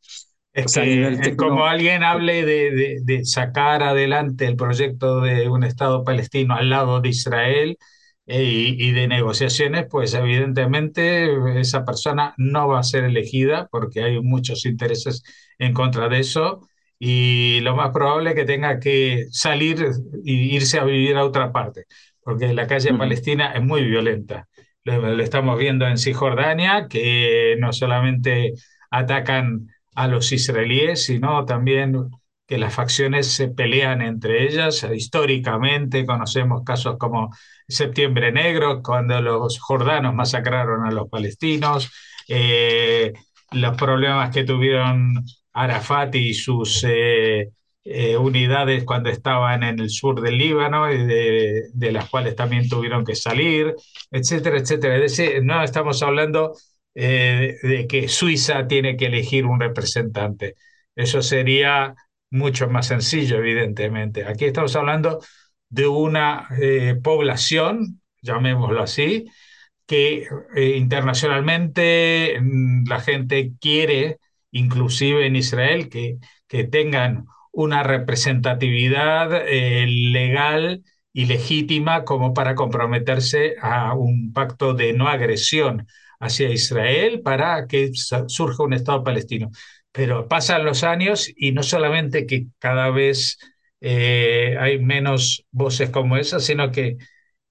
Es 0.55 0.73
que 0.73 1.35
como 1.35 1.65
alguien 1.65 2.03
hable 2.03 2.45
de, 2.45 3.01
de, 3.03 3.25
sacar 3.25 3.83
adelante 3.83 4.45
el 4.45 4.55
proyecto 4.55 5.19
de 5.19 5.49
un 5.49 5.65
Estado 5.65 6.05
palestino 6.05 6.55
al 6.55 6.69
lado 6.69 7.01
de 7.01 7.09
Israel 7.09 7.77
eh, 8.25 8.73
y, 8.77 8.91
de 8.91 9.07
negociaciones, 9.09 9.85
pues 9.89 10.13
evidentemente 10.13 11.59
esa 11.59 11.83
persona 11.83 12.33
no 12.37 12.69
va 12.69 12.79
a 12.79 12.83
ser 12.83 13.03
elegida 13.03 13.67
porque 13.69 14.01
hay 14.03 14.21
muchos 14.21 14.65
intereses 14.65 15.23
en 15.59 15.73
contra 15.73 16.07
de 16.07 16.19
eso 16.19 16.61
y 16.97 17.59
lo 17.59 17.75
más 17.75 17.91
probable 17.91 18.29
es 18.29 18.35
que 18.35 18.45
tenga 18.45 18.79
que 18.79 19.25
salir 19.31 19.83
e 20.25 20.31
irse 20.31 20.79
a 20.79 20.85
vivir 20.85 21.17
a 21.17 21.25
otra 21.25 21.51
parte, 21.51 21.85
porque 22.23 22.53
la 22.53 22.65
calle 22.65 22.93
palestina 22.93 23.51
es 23.51 23.61
muy 23.61 23.83
violenta. 23.83 24.47
Lo, 24.85 25.19
estamos 25.19 25.59
viendo 25.59 25.85
en 25.85 25.97
Cisjordania, 25.97 26.87
que 26.87 27.57
no 27.59 27.73
solamente 27.73 28.53
atacan 28.89 29.67
a 29.95 30.07
los 30.07 30.31
israelíes, 30.31 31.05
sino 31.05 31.45
también 31.45 32.09
que 32.47 32.57
las 32.57 32.73
facciones 32.73 33.27
se 33.27 33.47
pelean 33.49 34.01
entre 34.01 34.45
ellas. 34.45 34.85
Históricamente 34.93 36.05
conocemos 36.05 36.63
casos 36.63 36.97
como 36.97 37.31
Septiembre 37.67 38.31
Negro, 38.31 38.81
cuando 38.83 39.19
los 39.21 39.59
jordanos 39.59 40.13
masacraron 40.13 40.85
a 40.85 40.91
los 40.91 41.09
palestinos, 41.09 41.91
eh, 42.27 43.13
los 43.51 43.75
problemas 43.77 44.31
que 44.31 44.43
tuvieron 44.43 45.25
Arafat 45.53 46.13
y 46.15 46.33
sus 46.33 46.83
eh, 46.87 47.49
eh, 47.83 48.17
unidades 48.17 48.83
cuando 48.83 49.09
estaban 49.09 49.63
en 49.63 49.79
el 49.79 49.89
sur 49.89 50.21
del 50.21 50.37
Líbano, 50.37 50.85
de, 50.87 51.91
las 51.91 52.09
cuales 52.09 52.35
también 52.35 52.67
tuvieron 52.67 53.05
que 53.05 53.15
salir, 53.15 53.75
etcétera, 54.11 54.59
etcétera. 54.59 54.99
no 55.43 55.63
estamos 55.63 56.01
hablando 56.03 56.53
de 56.95 57.85
que 57.89 58.07
Suiza 58.07 58.67
tiene 58.67 58.95
que 58.97 59.07
elegir 59.07 59.45
un 59.45 59.59
representante. 59.59 60.55
Eso 60.95 61.21
sería 61.21 61.95
mucho 62.31 62.69
más 62.69 62.87
sencillo, 62.87 63.37
evidentemente. 63.37 64.25
Aquí 64.25 64.45
estamos 64.45 64.75
hablando 64.75 65.19
de 65.69 65.87
una 65.87 66.47
eh, 66.61 66.95
población, 67.03 68.01
llamémoslo 68.21 68.81
así, 68.81 69.25
que 69.85 70.27
eh, 70.55 70.77
internacionalmente 70.77 72.37
mm, 72.41 72.87
la 72.87 72.99
gente 72.99 73.53
quiere, 73.59 74.19
inclusive 74.51 75.27
en 75.27 75.35
Israel, 75.35 75.89
que, 75.89 76.17
que 76.47 76.63
tengan 76.65 77.25
una 77.51 77.83
representatividad 77.83 79.31
eh, 79.47 79.85
legal 79.87 80.83
y 81.13 81.25
legítima 81.27 82.03
como 82.03 82.33
para 82.33 82.55
comprometerse 82.55 83.55
a 83.61 83.93
un 83.93 84.33
pacto 84.33 84.73
de 84.73 84.93
no 84.93 85.07
agresión 85.07 85.87
hacia 86.25 86.49
Israel 86.49 87.21
para 87.21 87.67
que 87.67 87.91
surja 88.27 88.63
un 88.63 88.73
Estado 88.73 89.03
palestino. 89.03 89.51
Pero 89.91 90.27
pasan 90.27 90.65
los 90.65 90.83
años 90.83 91.29
y 91.35 91.51
no 91.51 91.63
solamente 91.63 92.25
que 92.25 92.47
cada 92.59 92.89
vez 92.89 93.37
eh, 93.81 94.57
hay 94.59 94.79
menos 94.79 95.45
voces 95.51 95.89
como 95.89 96.17
esas, 96.17 96.43
sino 96.45 96.71
que, 96.71 96.97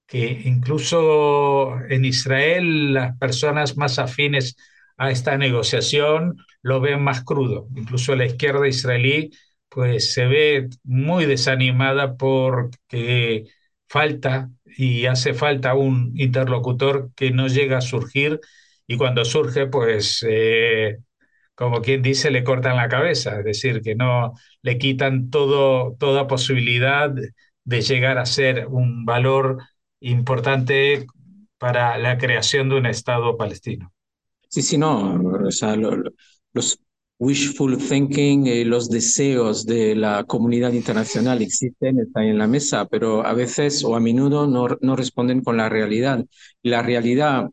que 0.07 0.41
incluso 0.45 1.79
en 1.89 2.05
Israel 2.05 2.93
las 2.93 3.17
personas 3.17 3.77
más 3.77 3.99
afines 3.99 4.55
a 4.97 5.11
esta 5.11 5.37
negociación 5.37 6.37
lo 6.61 6.79
ven 6.81 7.01
más 7.03 7.23
crudo. 7.23 7.67
Incluso 7.75 8.15
la 8.15 8.25
izquierda 8.25 8.67
israelí 8.67 9.31
pues 9.69 10.13
se 10.13 10.25
ve 10.25 10.69
muy 10.83 11.25
desanimada 11.25 12.15
porque 12.15 13.45
falta 13.89 14.49
y 14.77 15.05
hace 15.05 15.33
falta 15.33 15.73
un 15.75 16.13
interlocutor 16.15 17.11
que 17.15 17.31
no 17.31 17.47
llega 17.47 17.77
a 17.79 17.81
surgir 17.81 18.39
y 18.87 18.97
cuando 18.97 19.25
surge 19.25 19.67
pues 19.67 20.25
eh, 20.27 20.97
como 21.55 21.81
quien 21.81 22.01
dice, 22.01 22.31
le 22.31 22.43
cortan 22.43 22.75
la 22.75 22.89
cabeza, 22.89 23.39
es 23.39 23.45
decir, 23.45 23.81
que 23.81 23.95
no 23.95 24.33
le 24.61 24.77
quitan 24.77 25.29
todo, 25.29 25.95
toda 25.97 26.27
posibilidad 26.27 27.11
de 27.63 27.81
llegar 27.81 28.17
a 28.17 28.25
ser 28.25 28.67
un 28.67 29.05
valor 29.05 29.57
importante 30.01 31.07
para 31.57 31.97
la 31.97 32.17
creación 32.17 32.69
de 32.69 32.75
un 32.75 32.85
Estado 32.85 33.37
palestino. 33.37 33.91
Sí, 34.49 34.61
sí, 34.61 34.77
no, 34.77 35.17
los 36.53 36.79
wishful 37.17 37.77
thinking 37.77 38.45
y 38.45 38.63
los 38.65 38.89
deseos 38.89 39.65
de 39.65 39.95
la 39.95 40.25
comunidad 40.25 40.73
internacional 40.73 41.41
existen, 41.41 41.99
están 41.99 42.25
en 42.25 42.37
la 42.37 42.47
mesa, 42.47 42.85
pero 42.87 43.25
a 43.25 43.33
veces 43.33 43.83
o 43.83 43.95
a 43.95 43.99
menudo 44.01 44.47
no, 44.47 44.67
no 44.81 44.95
responden 44.95 45.41
con 45.41 45.57
la 45.57 45.69
realidad. 45.69 46.25
La 46.61 46.81
realidad 46.81 47.49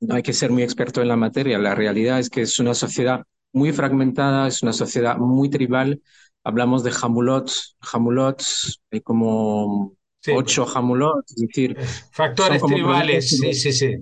no 0.00 0.14
hay 0.14 0.22
que 0.22 0.32
ser 0.32 0.50
muy 0.50 0.62
experto 0.62 1.02
en 1.02 1.08
la 1.08 1.16
materia. 1.16 1.58
La 1.58 1.74
realidad 1.74 2.18
es 2.18 2.30
que 2.30 2.42
es 2.42 2.58
una 2.58 2.74
sociedad 2.74 3.24
muy 3.52 3.72
fragmentada, 3.72 4.46
es 4.46 4.62
una 4.62 4.72
sociedad 4.72 5.16
muy 5.16 5.50
tribal. 5.50 6.02
Hablamos 6.44 6.84
de 6.84 6.92
Hamulot, 7.00 7.50
Hamulot, 7.92 8.42
hay 8.90 9.00
como 9.00 9.94
ocho 10.32 10.66
Hamulot, 10.72 11.24
es 11.30 11.36
decir... 11.36 11.76
Factores 12.12 12.62
tribales, 12.62 13.28
sí, 13.28 13.52
sí, 13.54 13.72
sí. 13.72 13.96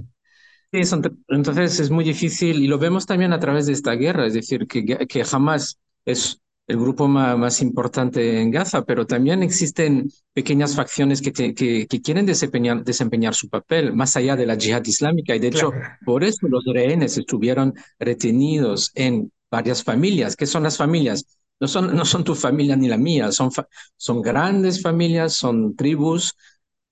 entonces 1.28 1.80
es 1.80 1.90
muy 1.90 2.04
difícil 2.04 2.62
y 2.62 2.66
lo 2.66 2.78
vemos 2.78 3.06
también 3.06 3.32
a 3.32 3.40
través 3.40 3.66
de 3.66 3.72
esta 3.72 3.92
guerra, 3.92 4.26
es 4.26 4.34
decir, 4.34 4.66
que, 4.66 4.84
que 4.84 5.24
jamás 5.24 5.78
es 6.04 6.40
el 6.66 6.78
grupo 6.78 7.06
más, 7.06 7.62
importante 7.62 8.40
en 8.40 8.50
Gaza, 8.50 8.84
pero 8.84 9.06
también 9.06 9.42
existen 9.42 10.10
pequeñas 10.32 10.74
facciones 10.74 11.22
que, 11.22 11.32
que, 11.32 12.00
quieren 12.02 12.26
desempeñar, 12.26 12.82
desempeñar, 12.84 13.34
su 13.34 13.48
papel 13.48 13.94
más 13.94 14.16
allá 14.16 14.34
de 14.34 14.46
la 14.46 14.56
yihad 14.56 14.84
islámica 14.84 15.34
y 15.34 15.38
de 15.38 15.48
hecho 15.48 15.70
por 16.04 16.24
eso 16.24 16.48
los 16.48 16.64
rehenes 16.64 17.16
estuvieron 17.18 17.74
retenidos 17.98 18.90
en 18.94 19.30
varias 19.50 19.84
familias. 19.84 20.34
¿Qué 20.34 20.46
son 20.46 20.64
las 20.64 20.76
familias? 20.76 21.24
No 21.60 21.68
son, 21.68 21.94
no 21.94 22.04
son 22.04 22.24
tu 22.24 22.34
familia 22.34 22.76
ni 22.76 22.88
la 22.88 22.98
mía, 22.98 23.30
son, 23.32 23.50
son 23.96 24.20
grandes 24.20 24.82
familias, 24.82 25.34
son 25.34 25.76
tribus 25.76 26.34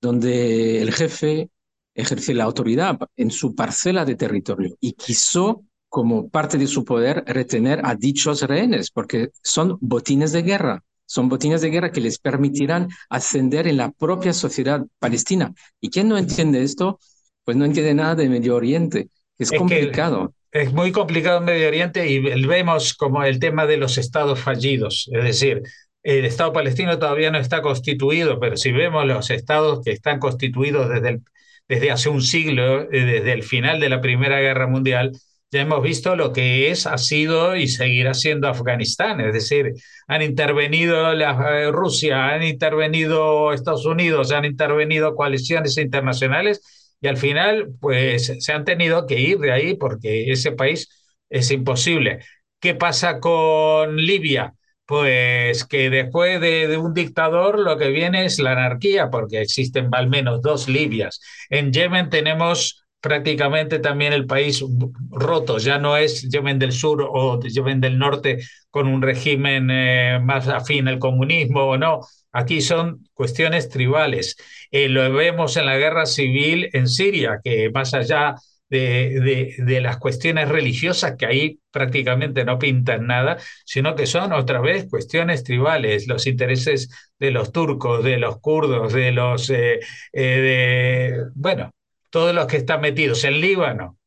donde 0.00 0.80
el 0.80 0.92
jefe 0.92 1.50
ejerce 1.94 2.34
la 2.34 2.44
autoridad 2.44 2.98
en 3.16 3.30
su 3.30 3.54
parcela 3.54 4.04
de 4.04 4.16
territorio 4.16 4.76
y 4.80 4.92
quiso 4.92 5.64
como 5.94 6.28
parte 6.28 6.58
de 6.58 6.66
su 6.66 6.84
poder 6.84 7.22
retener 7.24 7.80
a 7.84 7.94
dichos 7.94 8.42
rehenes, 8.42 8.90
porque 8.90 9.28
son 9.44 9.78
botines 9.80 10.32
de 10.32 10.42
guerra, 10.42 10.82
son 11.06 11.28
botines 11.28 11.60
de 11.60 11.70
guerra 11.70 11.92
que 11.92 12.00
les 12.00 12.18
permitirán 12.18 12.88
ascender 13.08 13.68
en 13.68 13.76
la 13.76 13.92
propia 13.92 14.32
sociedad 14.32 14.84
palestina. 14.98 15.54
¿Y 15.80 15.90
quién 15.90 16.08
no 16.08 16.18
entiende 16.18 16.64
esto? 16.64 16.98
Pues 17.44 17.56
no 17.56 17.64
entiende 17.64 17.94
nada 17.94 18.16
de 18.16 18.28
Medio 18.28 18.56
Oriente. 18.56 19.06
Es, 19.38 19.52
complicado. 19.52 20.34
es 20.50 20.72
muy 20.72 20.90
complicado 20.90 21.38
en 21.38 21.44
Medio 21.44 21.68
Oriente 21.68 22.10
y 22.10 22.18
vemos 22.44 22.94
como 22.94 23.22
el 23.22 23.38
tema 23.38 23.64
de 23.64 23.76
los 23.76 23.96
estados 23.96 24.40
fallidos, 24.40 25.08
es 25.12 25.22
decir, 25.22 25.62
el 26.02 26.24
Estado 26.24 26.52
palestino 26.52 26.98
todavía 26.98 27.30
no 27.30 27.38
está 27.38 27.62
constituido, 27.62 28.40
pero 28.40 28.56
si 28.56 28.72
vemos 28.72 29.06
los 29.06 29.30
estados 29.30 29.80
que 29.84 29.92
están 29.92 30.18
constituidos 30.18 30.88
desde, 30.88 31.20
desde 31.68 31.92
hace 31.92 32.08
un 32.08 32.20
siglo, 32.20 32.82
eh, 32.82 33.04
desde 33.04 33.32
el 33.32 33.44
final 33.44 33.78
de 33.78 33.90
la 33.90 34.00
Primera 34.00 34.40
Guerra 34.40 34.66
Mundial, 34.66 35.12
ya 35.54 35.62
hemos 35.62 35.82
visto 35.82 36.16
lo 36.16 36.32
que 36.32 36.70
es, 36.70 36.86
ha 36.86 36.98
sido 36.98 37.54
y 37.56 37.68
seguirá 37.68 38.12
siendo 38.12 38.48
Afganistán. 38.48 39.20
Es 39.20 39.32
decir, 39.32 39.72
han 40.08 40.20
intervenido 40.22 41.14
la, 41.14 41.62
eh, 41.62 41.70
Rusia, 41.70 42.26
han 42.30 42.42
intervenido 42.42 43.52
Estados 43.52 43.86
Unidos, 43.86 44.32
han 44.32 44.44
intervenido 44.44 45.14
coaliciones 45.14 45.78
internacionales 45.78 46.96
y 47.00 47.06
al 47.06 47.16
final, 47.18 47.68
pues 47.80 48.32
se 48.40 48.52
han 48.52 48.64
tenido 48.64 49.06
que 49.06 49.20
ir 49.20 49.38
de 49.38 49.52
ahí 49.52 49.76
porque 49.76 50.32
ese 50.32 50.52
país 50.52 50.88
es 51.30 51.50
imposible. 51.52 52.18
¿Qué 52.60 52.74
pasa 52.74 53.20
con 53.20 53.96
Libia? 53.96 54.54
Pues 54.86 55.64
que 55.64 55.88
después 55.88 56.40
de, 56.40 56.66
de, 56.68 56.76
un 56.78 56.94
dictador 56.94 57.60
lo 57.60 57.78
que 57.78 57.90
viene 57.90 58.24
es 58.24 58.38
la 58.40 58.52
anarquía, 58.52 59.08
porque 59.10 59.40
existen 59.40 59.88
al 59.92 60.08
menos 60.08 60.42
dos 60.42 60.68
Libias. 60.68 61.20
En 61.48 61.72
Yemen 61.72 62.10
tenemos 62.10 62.83
prácticamente 63.04 63.80
también 63.80 64.14
el 64.14 64.24
país 64.24 64.64
roto, 65.10 65.58
ya 65.58 65.78
no 65.78 65.98
es 65.98 66.22
Yemen 66.22 66.58
del 66.58 66.72
Sur 66.72 67.06
o 67.06 67.38
Yemen 67.38 67.78
del 67.78 67.98
Norte 67.98 68.38
con 68.70 68.88
un 68.88 69.02
régimen 69.02 69.68
eh, 69.70 70.18
más 70.22 70.48
afín 70.48 70.88
al 70.88 70.98
comunismo 70.98 71.64
o 71.64 71.76
no. 71.76 72.00
Aquí 72.32 72.62
son 72.62 73.06
cuestiones 73.12 73.68
tribales. 73.68 74.36
Eh, 74.70 74.88
lo 74.88 75.12
vemos 75.12 75.58
en 75.58 75.66
la 75.66 75.76
guerra 75.76 76.06
civil 76.06 76.70
en 76.72 76.88
Siria, 76.88 77.40
que 77.44 77.68
más 77.74 77.92
allá 77.92 78.36
de, 78.70 79.54
de, 79.58 79.80
las 79.82 79.98
cuestiones 79.98 80.48
religiosas, 80.48 81.16
que 81.18 81.26
ahí 81.26 81.60
prácticamente 81.70 82.46
no 82.46 82.58
pintan 82.58 83.06
nada, 83.06 83.36
sino 83.66 83.94
que 83.96 84.06
son 84.06 84.32
otra 84.32 84.62
vez 84.62 84.88
cuestiones 84.88 85.44
tribales, 85.44 86.08
los 86.08 86.26
intereses 86.26 86.88
de 87.18 87.30
los 87.32 87.52
turcos, 87.52 88.02
de 88.02 88.16
los 88.16 88.40
kurdos, 88.40 88.94
de 88.94 89.12
los... 89.12 89.52
Eh, 89.54 91.12
bueno, 91.34 91.70
todos 92.14 92.32
los 92.32 92.46
que 92.46 92.58
están 92.58 92.80
metidos 92.80 93.24
en 93.24 93.40
Líbano, 93.40 93.98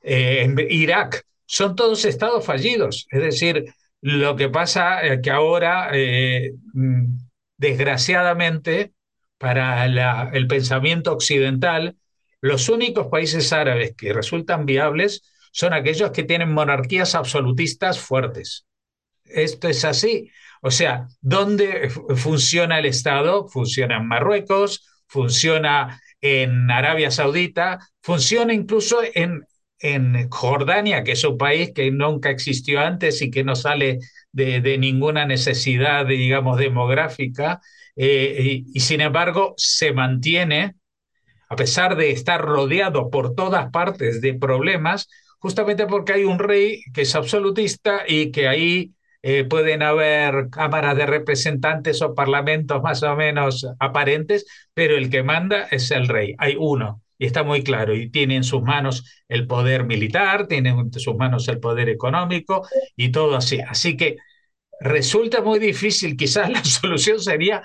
eh, 0.00 0.44
en 0.44 0.56
Irak, 0.70 1.26
son 1.44 1.76
todos 1.76 2.06
estados 2.06 2.42
fallidos. 2.42 3.06
Es 3.10 3.20
decir, 3.20 3.74
lo 4.00 4.34
que 4.34 4.48
pasa 4.48 5.02
es 5.02 5.20
que 5.20 5.30
ahora, 5.30 5.90
eh, 5.92 6.54
mm, 6.72 7.18
desgraciadamente, 7.58 8.94
para 9.36 9.84
el 10.32 10.46
pensamiento 10.46 11.12
occidental, 11.12 11.98
los 12.40 12.70
únicos 12.70 13.08
países 13.08 13.52
árabes 13.52 13.94
que 13.94 14.14
resultan 14.14 14.64
viables 14.64 15.22
son 15.52 15.74
aquellos 15.74 16.12
que 16.12 16.24
tienen 16.24 16.54
monarquías 16.54 17.14
absolutistas 17.14 17.98
fuertes. 17.98 18.64
Esto 19.24 19.68
es 19.68 19.84
así. 19.84 20.30
O 20.62 20.70
sea, 20.70 21.08
¿dónde 21.20 21.90
funciona 21.90 22.78
el 22.78 22.86
Estado? 22.86 23.48
Funciona 23.48 23.98
en 23.98 24.08
Marruecos, 24.08 24.86
funciona 25.06 26.00
en 26.20 26.70
Arabia 26.70 27.10
Saudita, 27.10 27.78
funciona 28.02 28.52
incluso 28.52 29.00
en, 29.14 29.44
en 29.78 30.28
Jordania, 30.30 31.02
que 31.04 31.12
es 31.12 31.24
un 31.24 31.38
país 31.38 31.72
que 31.74 31.90
nunca 31.90 32.30
existió 32.30 32.80
antes 32.80 33.22
y 33.22 33.30
que 33.30 33.44
no 33.44 33.56
sale 33.56 33.98
de, 34.32 34.78
ninguna 34.78 35.26
necesidad, 35.26 36.06
digamos, 36.06 36.58
demográfica, 36.58 37.60
eh, 37.96 38.62
y, 38.72 38.80
sin 38.80 39.00
embargo 39.00 39.54
se 39.56 39.92
mantiene 39.92 40.76
a 41.48 41.56
pesar 41.56 41.96
de 41.96 42.12
estar 42.12 42.40
rodeado 42.40 43.10
por 43.10 43.34
todas 43.34 43.70
partes 43.70 44.20
de 44.20 44.34
problemas, 44.34 45.08
justamente 45.40 45.86
porque 45.86 46.12
hay 46.12 46.24
un 46.24 46.38
rey 46.38 46.82
que 46.94 47.02
es 47.02 47.14
absolutista 47.16 48.04
y 48.06 48.30
que 48.30 48.46
ahí 48.46 48.92
eh, 49.22 49.44
pueden 49.44 49.82
haber 49.82 50.48
cámaras 50.50 50.96
de 50.96 51.06
representantes 51.06 52.00
o 52.02 52.14
parlamentos 52.14 52.82
más 52.82 53.02
o 53.02 53.14
menos 53.16 53.66
aparentes, 53.78 54.46
pero 54.72 54.96
el 54.96 55.10
que 55.10 55.22
manda 55.22 55.64
es 55.70 55.90
el 55.90 56.08
rey. 56.08 56.34
Hay 56.38 56.56
uno 56.58 57.02
y 57.18 57.26
está 57.26 57.42
muy 57.42 57.62
claro 57.62 57.94
y 57.94 58.10
tiene 58.10 58.36
en 58.36 58.44
sus 58.44 58.62
manos 58.62 59.04
el 59.28 59.46
poder 59.46 59.84
militar, 59.84 60.46
tiene 60.46 60.70
en 60.70 60.92
sus 60.92 61.16
manos 61.16 61.48
el 61.48 61.60
poder 61.60 61.90
económico 61.90 62.66
y 62.96 63.10
todo 63.10 63.36
así. 63.36 63.60
Así 63.60 63.96
que 63.96 64.16
resulta 64.80 65.42
muy 65.42 65.58
difícil, 65.58 66.16
quizás 66.16 66.50
la 66.50 66.64
solución 66.64 67.20
sería 67.20 67.62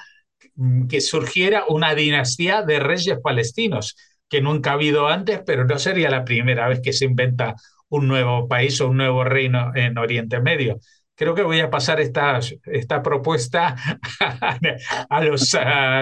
mm, 0.55 0.87
que 0.87 1.01
surgiera 1.01 1.63
una 1.69 1.95
dinastía 1.95 2.63
de 2.63 2.79
reyes 2.79 3.17
palestinos, 3.23 3.95
que 4.29 4.41
nunca 4.41 4.71
ha 4.71 4.73
habido 4.73 5.07
antes, 5.07 5.41
pero 5.45 5.65
no 5.65 5.79
sería 5.79 6.09
la 6.09 6.25
primera 6.25 6.67
vez 6.67 6.81
que 6.81 6.93
se 6.93 7.05
inventa 7.05 7.55
un 7.87 8.07
nuevo 8.07 8.47
país 8.49 8.81
o 8.81 8.89
un 8.89 8.97
nuevo 8.97 9.23
reino 9.23 9.71
en 9.75 9.97
Oriente 9.97 10.41
Medio 10.41 10.79
creo 11.15 11.35
que 11.35 11.43
voy 11.43 11.59
a 11.59 11.69
pasar 11.69 11.99
esta, 11.99 12.39
esta 12.65 13.01
propuesta 13.01 13.75
a 15.09 15.23
los 15.23 15.51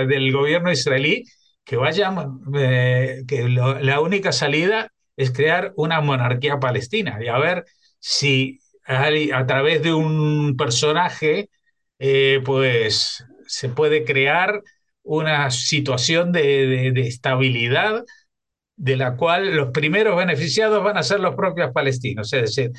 del 0.07 0.31
gobierno 0.31 0.71
israelí 0.71 1.23
que 1.63 1.77
vayan, 1.77 2.41
eh, 2.55 3.23
que 3.27 3.47
la 3.49 3.99
única 4.01 4.31
salida 4.31 4.91
es 5.15 5.31
crear 5.31 5.73
una 5.75 6.01
monarquía 6.01 6.59
palestina 6.59 7.19
y 7.23 7.27
a 7.27 7.37
ver 7.37 7.65
si 7.99 8.59
a 8.85 9.45
través 9.45 9.81
de 9.81 9.93
un 9.93 10.55
personaje 10.57 11.49
eh, 11.99 12.41
pues 12.43 13.23
se 13.47 13.69
puede 13.69 14.03
crear 14.03 14.61
una 15.03 15.51
situación 15.51 16.31
de, 16.31 16.91
de 16.93 17.01
estabilidad 17.07 18.03
de 18.75 18.97
la 18.97 19.15
cual 19.15 19.55
los 19.55 19.71
primeros 19.71 20.17
beneficiados 20.17 20.83
van 20.83 20.97
a 20.97 21.03
ser 21.03 21.19
los 21.19 21.35
propios 21.35 21.71
palestinos. 21.71 22.31
Es 22.33 22.41
decir, 22.55 22.71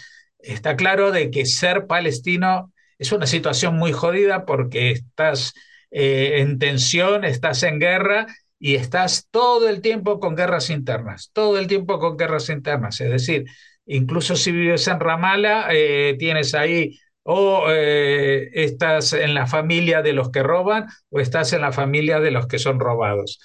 está 0.47 0.77
claro 0.77 1.13
de 1.13 1.31
que 1.31 1.47
ser 1.47 1.87
palestino 1.87 2.73
es 2.99 3.13
una 3.13 3.27
situación 3.27 3.77
muy 3.77 3.93
jodida 3.93 4.45
porque 4.47 4.91
estás 4.93 5.55
eh, 5.91 6.41
en 6.41 6.59
tensión, 6.59 7.25
estás 7.25 7.63
en 7.63 7.79
guerra 7.79 8.27
y 8.59 8.77
estás 8.77 9.29
todo 9.31 9.69
el 9.69 9.81
tiempo 9.81 10.21
con 10.21 10.37
guerras 10.37 10.71
internas, 10.71 11.31
todo 11.33 11.59
el 11.59 11.67
tiempo 11.67 11.99
con 11.99 12.17
guerras 12.17 12.49
internas. 12.49 13.01
Es 13.01 13.11
decir, 13.11 13.45
incluso 13.87 14.37
si 14.37 14.53
vives 14.53 14.89
en 14.89 15.01
Ramala, 15.01 15.69
eh, 15.71 16.17
tienes 16.19 16.55
ahí 16.55 16.99
o 17.25 17.67
eh, 17.69 18.51
estás 18.53 19.13
en 19.13 19.35
la 19.35 19.47
familia 19.47 20.03
de 20.03 20.13
los 20.13 20.31
que 20.31 20.43
roban 20.43 20.87
o 21.11 21.21
estás 21.21 21.53
en 21.53 21.63
la 21.63 21.73
familia 21.73 22.21
de 22.21 22.31
los 22.31 22.47
que 22.47 22.59
son 22.59 22.81
robados. 22.81 23.41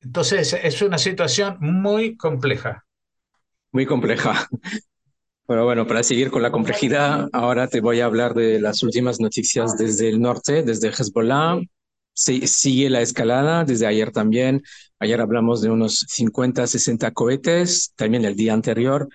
Entonces 0.00 0.52
es 0.62 0.82
una 0.82 0.98
situación 0.98 1.56
muy 1.60 2.16
compleja. 2.16 2.84
Muy 3.72 3.86
compleja. 3.86 4.48
Bueno, 5.50 5.64
bueno, 5.64 5.84
para 5.84 6.04
seguir 6.04 6.30
con 6.30 6.42
la 6.42 6.52
complejidad, 6.52 7.28
ahora 7.32 7.66
te 7.66 7.80
voy 7.80 7.98
a 7.98 8.04
hablar 8.04 8.34
de 8.34 8.60
las 8.60 8.84
últimas 8.84 9.18
noticias 9.18 9.76
desde 9.76 10.08
el 10.08 10.20
norte, 10.20 10.62
desde 10.62 10.90
Hezbollah. 10.90 11.58
Se, 12.12 12.46
sigue 12.46 12.88
la 12.88 13.00
escalada 13.00 13.64
desde 13.64 13.84
ayer 13.88 14.12
también. 14.12 14.62
Ayer 15.00 15.20
hablamos 15.20 15.60
de 15.60 15.68
unos 15.68 16.06
50, 16.08 16.68
60 16.68 17.10
cohetes, 17.10 17.92
también 17.96 18.24
el 18.24 18.36
día 18.36 18.52
anterior. 18.52 19.08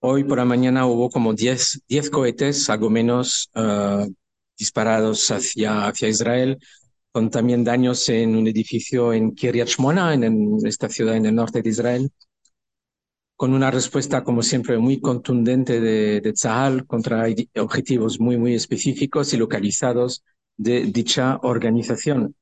Hoy 0.00 0.22
por 0.24 0.36
la 0.36 0.44
mañana 0.44 0.84
hubo 0.84 1.08
como 1.08 1.32
10, 1.32 1.84
10 1.88 2.10
cohetes, 2.10 2.68
algo 2.68 2.90
menos, 2.90 3.48
uh, 3.54 4.06
disparados 4.58 5.30
hacia, 5.30 5.86
hacia 5.86 6.08
Israel, 6.08 6.58
con 7.10 7.30
también 7.30 7.64
daños 7.64 8.06
en 8.10 8.36
un 8.36 8.46
edificio 8.46 9.14
en 9.14 9.34
Kiryat 9.34 9.68
Shmona, 9.68 10.12
en, 10.12 10.24
en 10.24 10.58
esta 10.66 10.90
ciudad 10.90 11.16
en 11.16 11.24
el 11.24 11.34
norte 11.34 11.62
de 11.62 11.70
Israel 11.70 12.12
con 13.40 13.54
una 13.54 13.70
respuesta, 13.70 14.22
como 14.22 14.42
siempre, 14.42 14.76
muy 14.76 15.00
contundente 15.00 15.80
de, 15.80 16.20
de 16.20 16.32
Tzahal 16.34 16.86
contra 16.86 17.24
objetivos 17.56 18.20
muy, 18.20 18.36
muy 18.36 18.52
específicos 18.52 19.32
y 19.32 19.38
localizados 19.38 20.22
de 20.58 20.82
dicha 20.84 21.38
organización. 21.42 22.36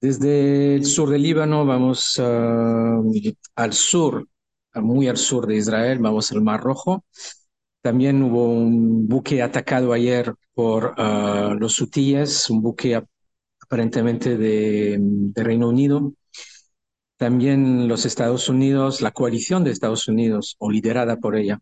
Desde 0.00 0.76
el 0.76 0.84
sur 0.84 1.10
del 1.10 1.22
Líbano 1.22 1.66
vamos 1.66 2.16
uh, 2.18 3.34
al 3.56 3.72
sur, 3.72 4.28
muy 4.74 5.08
al 5.08 5.16
sur 5.16 5.44
de 5.44 5.56
Israel, 5.56 5.98
vamos 5.98 6.30
al 6.30 6.40
Mar 6.40 6.60
Rojo. 6.60 7.04
También 7.82 8.22
hubo 8.22 8.48
un 8.48 9.08
buque 9.08 9.42
atacado 9.42 9.92
ayer 9.92 10.32
por 10.54 10.94
uh, 10.96 11.54
los 11.54 11.80
hutíes, 11.80 12.48
un 12.48 12.62
buque 12.62 13.02
aparentemente 13.60 14.36
de 14.36 15.00
Reino 15.34 15.68
Unido, 15.68 16.12
también 17.18 17.88
los 17.88 18.06
Estados 18.06 18.48
Unidos, 18.48 19.02
la 19.02 19.10
coalición 19.10 19.64
de 19.64 19.72
Estados 19.72 20.08
Unidos, 20.08 20.56
o 20.58 20.70
liderada 20.70 21.16
por 21.18 21.36
ella, 21.36 21.60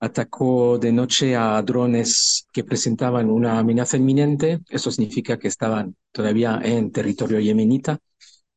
atacó 0.00 0.78
de 0.78 0.92
noche 0.92 1.36
a 1.36 1.60
drones 1.62 2.48
que 2.52 2.64
presentaban 2.64 3.30
una 3.30 3.58
amenaza 3.58 3.96
inminente. 3.96 4.60
Eso 4.68 4.90
significa 4.90 5.38
que 5.38 5.48
estaban 5.48 5.96
todavía 6.12 6.60
en 6.62 6.90
territorio 6.92 7.40
yemenita. 7.40 7.98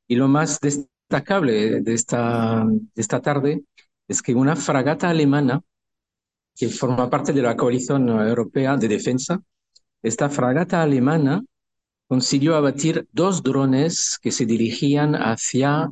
Y 0.07 0.15
lo 0.15 0.27
más 0.27 0.59
destacable 0.61 1.81
de 1.81 1.93
esta, 1.93 2.65
de 2.65 3.01
esta 3.01 3.21
tarde 3.21 3.63
es 4.07 4.21
que 4.21 4.33
una 4.33 4.55
fragata 4.55 5.09
alemana, 5.09 5.61
que 6.55 6.69
forma 6.69 7.09
parte 7.09 7.33
de 7.33 7.41
la 7.41 7.55
coalición 7.57 8.07
europea 8.09 8.77
de 8.77 8.87
defensa, 8.87 9.41
esta 10.01 10.29
fragata 10.29 10.81
alemana 10.81 11.43
consiguió 12.07 12.55
abatir 12.55 13.07
dos 13.11 13.43
drones 13.43 14.17
que 14.21 14.31
se 14.31 14.45
dirigían 14.45 15.15
hacia 15.15 15.89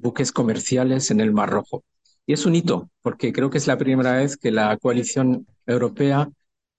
buques 0.00 0.32
comerciales 0.32 1.10
en 1.10 1.20
el 1.20 1.32
Mar 1.32 1.50
Rojo. 1.50 1.84
Y 2.26 2.32
es 2.32 2.46
un 2.46 2.54
hito, 2.54 2.90
porque 3.02 3.32
creo 3.32 3.50
que 3.50 3.58
es 3.58 3.66
la 3.66 3.78
primera 3.78 4.12
vez 4.12 4.36
que 4.36 4.50
la 4.50 4.76
coalición 4.76 5.46
europea, 5.66 6.28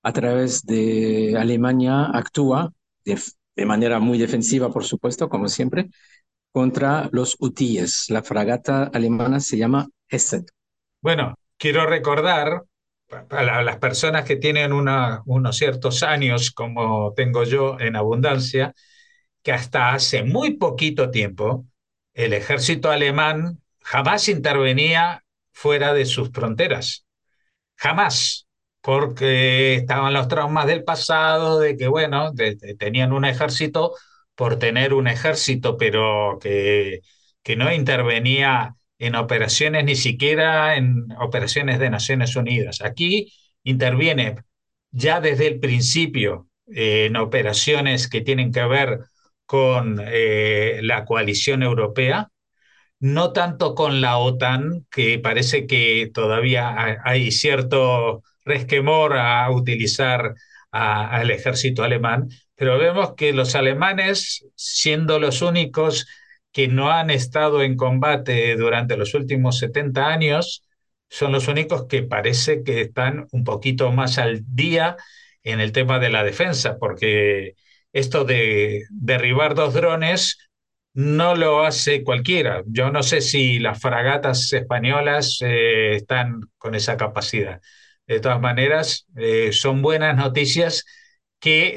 a 0.01 0.13
través 0.13 0.63
de 0.63 1.35
Alemania, 1.37 2.05
actúa 2.05 2.71
de, 3.05 3.19
manera 3.65 3.99
muy 3.99 4.17
defensiva, 4.17 4.71
por 4.71 4.83
supuesto, 4.85 5.29
como 5.29 5.47
siempre, 5.47 5.89
contra 6.51 7.09
los 7.11 7.35
hutíes. 7.39 8.09
La 8.09 8.23
fragata 8.23 8.83
alemana 8.83 9.39
se 9.39 9.57
llama 9.57 9.87
Hesed. 10.09 10.45
Bueno, 11.01 11.35
quiero 11.57 11.85
recordar 11.85 12.63
a 13.29 13.63
las 13.63 13.77
personas 13.77 14.25
que 14.25 14.35
tienen 14.35 14.73
unos 14.73 15.57
ciertos 15.57 16.03
años, 16.03 16.51
como 16.51 17.13
tengo 17.15 17.43
yo 17.43 17.79
en 17.79 17.95
abundancia, 17.95 18.73
que 19.43 19.51
hasta 19.51 19.93
hace 19.93 20.23
muy 20.23 20.57
poquito 20.57 21.11
tiempo 21.11 21.65
el 22.13 22.33
ejército 22.33 22.91
alemán 22.91 23.59
jamás 23.81 24.29
intervenía 24.29 25.23
fuera 25.51 25.93
de 25.93 26.05
sus 26.05 26.31
fronteras. 26.31 27.05
Jamás. 27.75 28.47
Porque 28.81 29.75
estaban 29.75 30.13
los 30.13 30.27
traumas 30.27 30.67
del 30.67 30.83
pasado, 30.83 31.59
de 31.59 31.77
que, 31.77 31.87
bueno, 31.87 32.31
tenían 32.79 33.13
un 33.13 33.23
ejército 33.25 33.93
por 34.35 34.59
tener 34.59 34.93
un 34.93 35.07
ejército, 35.07 35.77
pero 35.77 36.37
que, 36.41 36.99
que 37.43 37.55
no 37.55 37.71
intervenía 37.73 38.75
en 38.99 39.15
operaciones, 39.15 39.83
ni 39.85 39.95
siquiera 39.95 40.75
en 40.75 41.07
operaciones 41.19 41.79
de 41.79 41.89
Naciones 41.89 42.35
Unidas. 42.35 42.81
Aquí 42.81 43.33
interviene 43.63 44.37
ya 44.91 45.21
desde 45.21 45.47
el 45.47 45.59
principio 45.59 46.47
en 46.67 47.15
operaciones 47.17 48.07
que 48.07 48.21
tienen 48.21 48.51
que 48.51 48.65
ver 48.65 48.99
con 49.45 49.99
eh, 50.05 50.79
la 50.83 51.05
coalición 51.05 51.63
europea, 51.63 52.29
no 52.99 53.33
tanto 53.33 53.75
con 53.75 54.01
la 54.01 54.17
OTAN, 54.17 54.85
que 54.89 55.19
parece 55.19 55.67
que 55.67 56.09
todavía 56.13 56.99
hay 57.03 57.31
cierto 57.31 58.23
resquemor 58.45 59.17
a 59.17 59.49
utilizar 59.51 60.35
al 60.71 61.29
ejército 61.29 61.83
alemán, 61.83 62.29
pero 62.55 62.79
vemos 62.79 63.13
que 63.15 63.33
los 63.33 63.55
alemanes, 63.55 64.45
siendo 64.55 65.19
los 65.19 65.41
únicos 65.41 66.07
que 66.53 66.67
no 66.69 66.91
han 66.91 67.09
estado 67.11 67.63
en 67.63 67.75
combate 67.77 68.55
durante 68.55 68.97
los 68.97 69.13
últimos 69.15 69.59
70 69.59 70.07
años, 70.07 70.63
son 71.09 71.31
los 71.33 71.47
únicos 71.47 71.87
que 71.87 72.03
parece 72.03 72.63
que 72.63 72.81
están 72.81 73.27
un 73.31 73.43
poquito 73.43 73.91
más 73.91 74.17
al 74.19 74.43
día 74.55 74.97
en 75.43 75.59
el 75.59 75.71
tema 75.73 75.99
de 75.99 76.09
la 76.09 76.23
defensa, 76.23 76.77
porque 76.79 77.55
esto 77.91 78.25
de 78.25 78.83
derribar 78.91 79.55
dos 79.55 79.73
drones 79.73 80.37
no 80.93 81.35
lo 81.35 81.63
hace 81.65 82.03
cualquiera. 82.03 82.63
Yo 82.67 82.91
no 82.91 83.03
sé 83.03 83.21
si 83.21 83.59
las 83.59 83.81
fragatas 83.81 84.51
españolas 84.53 85.39
eh, 85.41 85.95
están 85.95 86.41
con 86.57 86.75
esa 86.75 86.97
capacidad. 86.97 87.61
De 88.07 88.19
todas 88.19 88.39
maneras, 88.41 89.07
eh, 89.17 89.51
son 89.53 89.81
buenas 89.81 90.15
noticias 90.15 90.85
que 91.39 91.73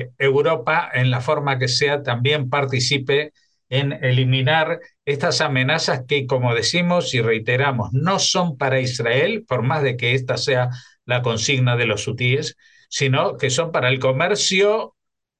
eh, 0.00 0.10
Europa, 0.18 0.90
en 0.92 1.10
la 1.10 1.20
forma 1.20 1.58
que 1.58 1.68
sea, 1.68 2.02
también 2.02 2.48
participe 2.50 3.32
en 3.68 3.92
eliminar 4.04 4.80
estas 5.04 5.40
amenazas 5.40 6.02
que, 6.06 6.26
como 6.26 6.54
decimos 6.54 7.14
y 7.14 7.20
reiteramos, 7.20 7.92
no 7.92 8.18
son 8.18 8.56
para 8.56 8.80
Israel, 8.80 9.44
por 9.46 9.62
más 9.62 9.82
de 9.82 9.96
que 9.96 10.14
esta 10.14 10.36
sea 10.36 10.70
la 11.04 11.22
consigna 11.22 11.76
de 11.76 11.86
los 11.86 12.06
hutíes, 12.06 12.56
sino 12.88 13.36
que 13.36 13.50
son 13.50 13.72
para 13.72 13.88
el 13.88 13.98
comercio 13.98 14.94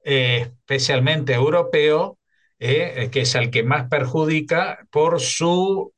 eh, 0.04 0.50
especialmente 0.58 1.34
europeo 1.34 2.18
que 2.58 3.20
es 3.20 3.36
al 3.36 3.50
que 3.50 3.62
más 3.62 3.88
perjudica 3.88 4.86
por 4.90 5.20
su 5.20 5.92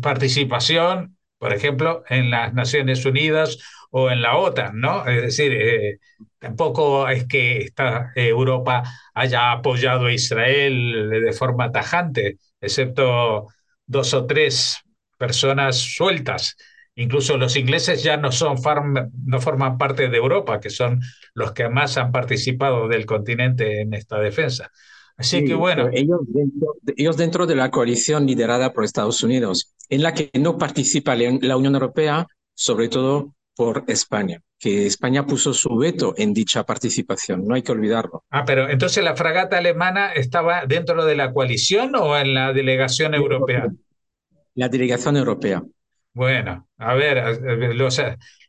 participación, 0.00 1.16
por 1.38 1.52
ejemplo, 1.52 2.04
en 2.08 2.30
las 2.30 2.54
Naciones 2.54 3.04
Unidas 3.04 3.58
o 3.96 4.10
en 4.10 4.22
la 4.22 4.36
OTAN, 4.36 4.80
¿no? 4.80 5.06
Es 5.06 5.22
decir, 5.22 6.00
tampoco 6.40 7.08
es 7.08 7.28
que 7.28 7.58
esta, 7.58 8.10
Europa 8.16 8.82
haya 9.14 9.52
apoyado 9.52 10.06
a 10.06 10.12
Israel 10.12 11.10
de 11.24 11.32
forma 11.32 11.70
tajante, 11.70 12.38
excepto 12.60 13.46
dos 13.86 14.12
o 14.12 14.26
tres 14.26 14.78
personas 15.16 15.76
sueltas. 15.76 16.56
Incluso 16.96 17.38
los 17.38 17.54
ingleses 17.54 18.02
ya 18.02 18.16
no, 18.16 18.32
son 18.32 18.56
no 19.26 19.40
forman 19.40 19.78
parte 19.78 20.08
de 20.08 20.16
Europa, 20.16 20.58
que 20.58 20.70
son 20.70 21.00
los 21.32 21.52
que 21.52 21.68
más 21.68 21.96
han 21.96 22.10
participado 22.10 22.88
del 22.88 23.06
continente 23.06 23.80
en 23.80 23.94
esta 23.94 24.18
defensa. 24.18 24.72
Así 25.16 25.44
que 25.44 25.54
bueno. 25.54 25.88
Ellos 25.92 26.18
dentro, 26.26 26.74
ellos 26.96 27.16
dentro 27.16 27.46
de 27.46 27.54
la 27.54 27.70
coalición 27.70 28.26
liderada 28.26 28.72
por 28.72 28.82
Estados 28.82 29.22
Unidos, 29.22 29.72
en 29.88 30.02
la 30.02 30.14
que 30.14 30.30
no 30.34 30.58
participa 30.58 31.14
la 31.14 31.56
Unión 31.56 31.74
Europea, 31.74 32.26
sobre 32.54 32.88
todo 32.88 33.34
por 33.56 33.84
España, 33.86 34.40
que 34.58 34.86
España 34.86 35.26
puso 35.26 35.54
su 35.54 35.76
veto 35.76 36.14
en 36.16 36.34
dicha 36.34 36.64
participación, 36.64 37.46
no 37.46 37.54
hay 37.54 37.62
que 37.62 37.72
olvidarlo. 37.72 38.24
Ah, 38.30 38.44
pero 38.44 38.68
entonces 38.68 39.02
la 39.04 39.16
fragata 39.16 39.58
alemana 39.58 40.12
estaba 40.12 40.66
dentro 40.66 41.04
de 41.04 41.14
la 41.14 41.32
coalición 41.32 41.94
o 41.94 42.16
en 42.16 42.34
la 42.34 42.52
delegación 42.52 43.14
europea? 43.14 43.68
La 44.54 44.68
delegación 44.68 45.16
europea. 45.16 45.62
Bueno, 46.12 46.68
a 46.78 46.94
ver, 46.94 47.40
los, 47.74 48.00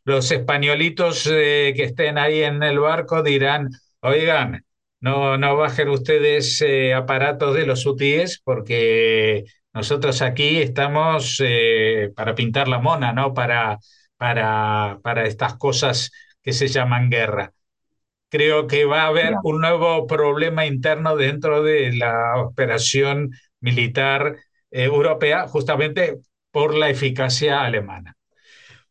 los 0.04 0.30
españolitos 0.30 1.28
eh, 1.30 1.72
que 1.76 1.84
estén 1.84 2.16
ahí 2.16 2.42
en 2.42 2.62
el 2.62 2.78
barco 2.78 3.22
dirán, 3.22 3.70
oigan, 4.00 4.64
no, 5.00 5.36
no 5.36 5.56
bajen 5.56 5.88
ustedes 5.88 6.60
eh, 6.62 6.94
aparatos 6.94 7.54
de 7.54 7.66
los 7.66 7.84
UTIs 7.84 8.40
porque 8.44 9.44
nosotros 9.74 10.22
aquí 10.22 10.58
estamos 10.58 11.40
eh, 11.44 12.10
para 12.14 12.34
pintar 12.34 12.68
la 12.68 12.78
mona, 12.78 13.12
¿no? 13.12 13.34
Para, 13.34 13.78
para, 14.16 14.98
para 15.02 15.24
estas 15.26 15.56
cosas 15.56 16.10
que 16.42 16.52
se 16.52 16.68
llaman 16.68 17.10
guerra. 17.10 17.52
Creo 18.28 18.66
que 18.66 18.84
va 18.84 19.02
a 19.02 19.08
haber 19.08 19.34
un 19.44 19.60
nuevo 19.60 20.06
problema 20.06 20.66
interno 20.66 21.16
dentro 21.16 21.62
de 21.62 21.96
la 21.96 22.42
operación 22.42 23.30
militar 23.60 24.36
eh, 24.70 24.84
europea, 24.84 25.46
justamente 25.48 26.18
por 26.50 26.74
la 26.74 26.90
eficacia 26.90 27.62
alemana. 27.62 28.16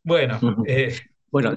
Bueno, 0.02 0.38
bueno, 1.30 1.54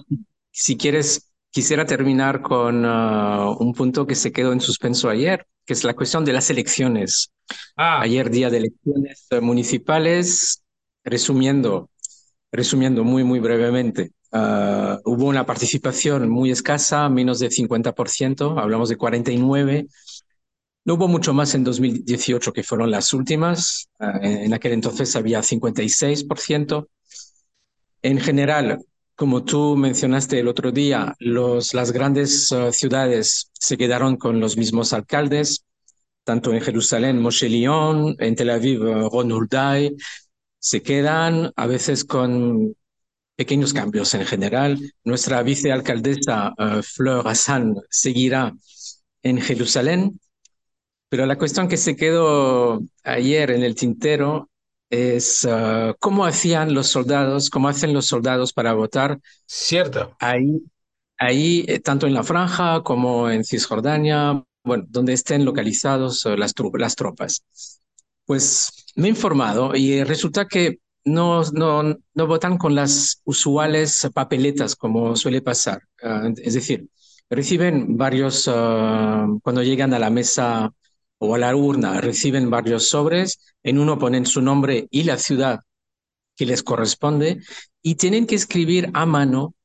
si 0.51 0.75
quieres 0.75 1.29
Quisiera 1.51 1.85
terminar 1.85 2.43
con 2.43 2.85
uh, 2.85 3.57
un 3.59 3.73
punto 3.73 4.05
que 4.05 4.13
se 4.13 4.31
quedó 4.31 4.53
en 4.53 4.61
suspenso 4.61 5.09
ayer, 5.09 5.47
que 5.65 5.73
es 5.73 5.83
la 5.83 5.95
cuestión 5.95 6.23
de 6.23 6.33
las 6.33 6.49
elecciones. 6.51 7.31
Ah. 7.75 8.01
Ayer 8.01 8.29
día 8.29 8.51
de 8.51 8.57
elecciones 8.57 9.27
municipales, 9.41 10.61
resumiendo, 11.03 11.88
resumiendo 12.51 13.03
muy, 13.03 13.23
muy 13.23 13.39
brevemente, 13.39 14.11
uh, 14.31 14.97
hubo 15.05 15.25
una 15.25 15.45
participación 15.45 16.29
muy 16.29 16.51
escasa, 16.51 17.09
menos 17.09 17.39
del 17.39 17.51
50%, 17.51 18.61
hablamos 18.61 18.89
de 18.89 18.97
49. 18.97 19.87
No 20.85 20.95
hubo 20.95 21.07
mucho 21.07 21.33
más 21.33 21.53
en 21.55 21.63
2018, 21.63 22.51
que 22.51 22.63
fueron 22.63 22.89
las 22.91 23.13
últimas. 23.13 23.89
Uh, 23.99 24.17
en 24.21 24.53
aquel 24.53 24.73
entonces 24.73 25.15
había 25.15 25.41
56%. 25.41 26.87
En 28.01 28.19
general, 28.19 28.85
como 29.15 29.43
tú 29.43 29.75
mencionaste 29.75 30.39
el 30.39 30.47
otro 30.47 30.71
día, 30.71 31.13
los, 31.19 31.73
las 31.73 31.91
grandes 31.91 32.49
uh, 32.51 32.71
ciudades 32.71 33.51
se 33.53 33.77
quedaron 33.77 34.17
con 34.17 34.39
los 34.39 34.57
mismos 34.57 34.93
alcaldes, 34.93 35.65
tanto 36.23 36.53
en 36.53 36.61
Jerusalén, 36.61 37.21
Moshe 37.21 37.49
Lyon, 37.49 38.15
en 38.19 38.35
Tel 38.35 38.49
Aviv, 38.49 38.81
Ron 38.81 39.31
Hulday, 39.31 39.95
se 40.59 40.81
quedan 40.81 41.51
a 41.55 41.65
veces 41.65 42.03
con 42.05 42.75
pequeños 43.35 43.73
cambios 43.73 44.13
en 44.13 44.25
general. 44.25 44.77
Nuestra 45.03 45.41
vicealcaldesa 45.43 46.53
uh, 46.57 46.81
Fleur 46.83 47.27
Hassan 47.27 47.75
seguirá 47.89 48.53
en 49.23 49.39
Jerusalén, 49.39 50.19
pero 51.09 51.25
la 51.25 51.37
cuestión 51.37 51.67
que 51.67 51.77
se 51.77 51.95
quedó 51.95 52.81
ayer 53.03 53.51
en 53.51 53.63
el 53.63 53.75
tintero 53.75 54.49
es 54.89 55.45
ah, 55.45 55.95
cómo 55.99 56.25
hacían 56.25 56.73
los 56.73 56.87
soldados, 56.87 57.49
cómo 57.49 57.67
hacen 57.67 57.93
los 57.93 58.07
soldados 58.07 58.53
para 58.53 58.73
votar. 58.73 59.19
Cierto. 59.45 60.15
Ahí, 60.19 60.61
ahí 61.17 61.65
eh, 61.67 61.79
tanto 61.79 62.07
en 62.07 62.13
la 62.13 62.23
franja 62.23 62.81
como 62.83 63.29
en 63.29 63.43
Cisjordania, 63.43 64.43
bueno, 64.63 64.85
donde 64.87 65.13
estén 65.13 65.45
localizados 65.45 66.25
eh, 66.25 66.37
las, 66.37 66.53
las 66.73 66.95
tropas. 66.95 67.43
Pues 68.29 68.85
me 68.95 69.07
he 69.07 69.09
informado 69.09 69.75
y 69.75 70.03
resulta 70.03 70.45
que 70.45 70.77
no, 71.03 71.41
no, 71.51 71.81
no 72.13 72.27
votan 72.27 72.59
con 72.59 72.75
las 72.75 73.21
usuales 73.23 74.07
papeletas 74.13 74.75
como 74.75 75.15
suele 75.15 75.41
pasar. 75.41 75.81
Ah, 76.03 76.29
es 76.37 76.53
decir, 76.53 76.87
reciben 77.27 77.97
varios, 77.97 78.47
ah, 78.47 79.25
cuando 79.41 79.63
llegan 79.63 79.95
a 79.95 79.99
la 79.99 80.11
mesa 80.11 80.71
o 81.17 81.33
a 81.33 81.39
la 81.39 81.55
urna 81.55 81.99
reciben 82.01 82.51
varios 82.51 82.89
sobres, 82.89 83.39
en 83.63 83.79
uno 83.79 83.97
ponen 83.97 84.27
su 84.27 84.43
nombre 84.43 84.87
y 84.91 85.05
la 85.05 85.17
ciudad 85.17 85.61
que 86.35 86.45
les 86.45 86.61
corresponde 86.61 87.39
y 87.81 87.95
tienen 87.95 88.27
que 88.27 88.35
escribir 88.35 88.91
a 88.93 89.07
mano, 89.07 89.55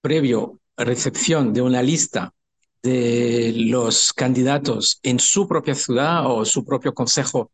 previo 0.00 0.58
recepción 0.78 1.52
de 1.52 1.60
una 1.60 1.82
lista 1.82 2.32
de 2.82 3.52
los 3.56 4.12
candidatos 4.12 5.00
en 5.02 5.18
su 5.18 5.48
propia 5.48 5.74
ciudad 5.74 6.30
o 6.30 6.44
su 6.44 6.64
propio 6.64 6.94
consejo 6.94 7.52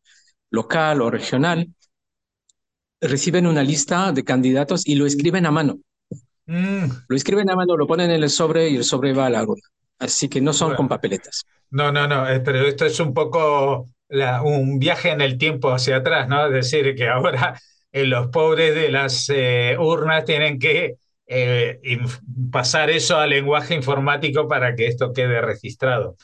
local 0.51 1.01
o 1.01 1.11
regional, 1.11 1.69
reciben 3.01 3.47
una 3.47 3.63
lista 3.63 4.13
de 4.13 4.25
candidatos 4.25 4.87
y 4.87 4.95
lo 4.95 5.07
escriben 5.07 5.47
a 5.47 5.51
mano. 5.51 5.79
Mm. 6.47 6.85
Lo 7.09 7.17
escriben 7.17 7.51
a 7.51 7.57
mano, 7.57 7.77
lo 7.77 7.87
ponen 7.87 8.11
en 8.11 8.23
el 8.23 8.31
sobre 8.31 8.69
y 8.69 8.77
el 8.77 8.85
sobre 8.85 9.13
va 9.13 9.27
a 9.27 9.31
la 9.31 9.43
urna. 9.43 9.63
Así 9.99 10.29
que 10.29 10.41
no 10.41 10.53
son 10.53 10.75
con 10.75 10.89
papeletas. 10.89 11.45
No, 11.71 11.93
no, 11.93 12.07
no, 12.07 12.29
eh, 12.29 12.41
pero 12.41 12.67
esto 12.67 12.85
es 12.85 12.99
un 13.01 13.15
poco 13.15 13.89
un 14.45 14.79
viaje 14.79 15.11
en 15.11 15.21
el 15.21 15.39
tiempo 15.39 15.71
hacia 15.71 15.97
atrás, 15.97 16.29
¿no? 16.29 16.47
Es 16.47 16.53
decir, 16.53 16.95
que 16.95 17.09
ahora 17.09 17.59
eh, 17.93 18.05
los 18.05 18.29
pobres 18.29 18.75
de 18.75 18.91
las 18.91 19.31
eh, 19.31 19.77
urnas 19.79 20.25
tienen 20.25 20.59
que 20.59 20.97
pasar 22.51 22.91
eso 22.91 23.17
al 23.17 23.31
lenguaje 23.31 23.75
informático 23.75 24.47
para 24.49 24.75
que 24.75 24.87
esto 24.87 25.13
quede 25.13 25.41
registrado. 25.41 26.17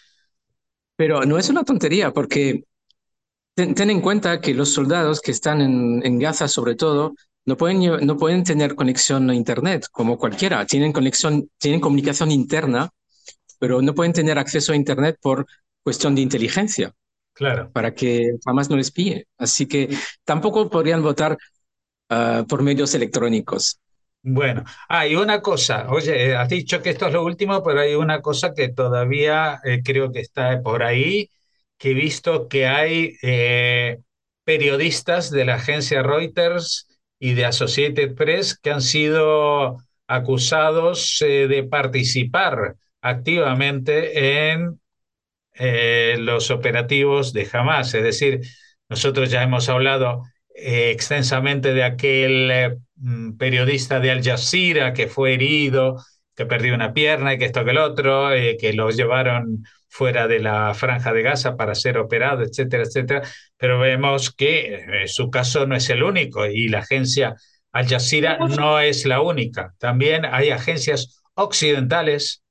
Pero 0.97 1.23
no 1.25 1.39
es 1.39 1.49
una 1.49 1.65
tontería, 1.65 2.13
porque 2.13 2.65
ten, 3.55 3.75
en 3.79 4.01
cuenta 4.01 4.41
que 4.41 4.55
los 4.55 4.73
soldados 4.73 5.21
que 5.21 5.31
están 5.31 5.61
en, 5.61 6.05
en 6.05 6.19
Gaza, 6.19 6.49
sobre 6.49 6.75
todo, 6.75 7.15
no 7.47 7.57
pueden, 7.57 8.07
no 8.07 8.17
pueden 8.17 8.45
tener 8.45 8.75
conexión 8.75 9.31
a 9.31 9.35
Internet 9.35 9.87
como 9.91 10.19
cualquiera. 10.19 10.67
Tienen 10.67 10.93
conexión, 10.93 11.49
tienen 11.59 11.81
comunicación 11.81 12.31
interna 12.31 12.91
pero 13.59 13.83
no 13.83 13.95
pueden 13.95 14.13
tener 14.13 14.39
acceso 14.39 14.73
a 14.73 14.77
Internet 14.77 15.19
por 15.21 15.47
cuestión 15.83 16.15
de 16.15 16.23
inteligencia. 16.23 16.93
Claro. 17.33 17.71
Para 17.73 17.95
que 17.95 18.33
jamás 18.45 18.69
no 18.69 18.77
les 18.77 18.91
pille. 18.91 19.27
Así 19.37 19.67
que 19.67 19.89
tampoco 20.25 20.69
podrían 20.69 21.03
votar 21.03 21.39
ah, 22.09 22.45
por 22.49 22.63
medios 22.63 22.95
electrónicos. 22.95 23.81
Bueno, 24.23 24.65
hay 24.89 25.15
una 25.15 25.41
cosa, 25.41 25.87
oye, 25.91 26.35
has 26.37 26.49
dicho 26.49 26.83
que 26.83 26.91
esto 26.91 27.07
es 27.07 27.13
lo 27.15 27.25
último, 27.25 27.63
pero 27.63 27.81
hay 27.81 27.95
una 27.95 28.21
cosa 28.21 28.53
que 28.53 28.69
todavía 28.69 29.61
eh, 29.65 29.81
creo 29.83 30.13
que 30.13 30.21
está 30.21 30.61
por 30.63 30.83
ahí, 30.83 31.31
que 31.79 31.93
he 31.93 31.95
visto 31.95 32.49
que 32.49 32.67
hay 32.67 33.17
eh, 33.23 33.99
periodistas 34.45 35.31
de 35.31 35.45
la 35.47 35.55
agencia 35.55 36.03
Reuters 36.03 36.89
y 37.19 37.35
de 37.35 37.47
Associated 37.47 38.15
Press 38.17 38.59
que 38.59 38.71
han 38.73 38.83
sido 38.83 39.79
acusados 40.09 41.23
eh, 41.23 41.47
de 41.49 41.63
participar 41.65 42.77
activamente 43.01 44.51
en 44.53 44.81
eh, 45.55 46.17
los 46.19 46.51
operativos 46.51 47.33
de 47.33 47.49
Hamas. 47.53 47.95
Es 47.95 48.03
decir, 48.03 48.41
nosotros 48.89 49.31
ya 49.31 49.43
hemos 49.43 49.69
hablado 49.69 50.23
eh, 50.55 50.91
extensamente 50.91 51.75
de 51.75 51.83
aquel 51.85 52.51
eh, 52.51 52.77
periodista 53.39 54.01
de 54.01 54.11
Al 54.11 54.23
Jazeera 54.23 54.93
que 54.93 55.09
fue 55.09 55.35
herido, 55.35 55.97
que 56.35 56.47
perdió 56.47 56.75
una 56.75 56.93
pierna 56.93 57.35
y 57.35 57.39
que 57.39 57.47
esto 57.47 57.65
que 57.65 57.71
el 57.73 57.79
otro, 57.79 58.31
que 58.59 58.73
lo 58.73 58.91
llevaron 58.91 59.65
fuera 59.89 60.29
de 60.29 60.41
la 60.41 60.75
franja 60.75 61.13
de 61.13 61.23
Gaza 61.23 61.57
para 61.57 61.75
ser 61.75 61.99
operado, 61.99 62.43
etcétera, 62.43 62.85
etcétera. 62.85 63.23
Pero 63.57 63.79
vemos 63.79 64.31
que 64.33 65.05
su 65.07 65.31
caso 65.31 65.67
no 65.67 65.75
es 65.77 65.91
el 65.91 66.03
único 66.03 66.47
y 66.47 66.69
la 66.69 66.81
agencia 66.81 67.37
Al 67.73 67.89
Jazeera 67.89 68.39
no 68.39 68.81
es 68.81 69.05
la 69.07 69.21
única. 69.21 69.75
También 69.79 70.25
hay 70.25 70.51
agencias 70.51 71.23
occidentales 71.35 72.43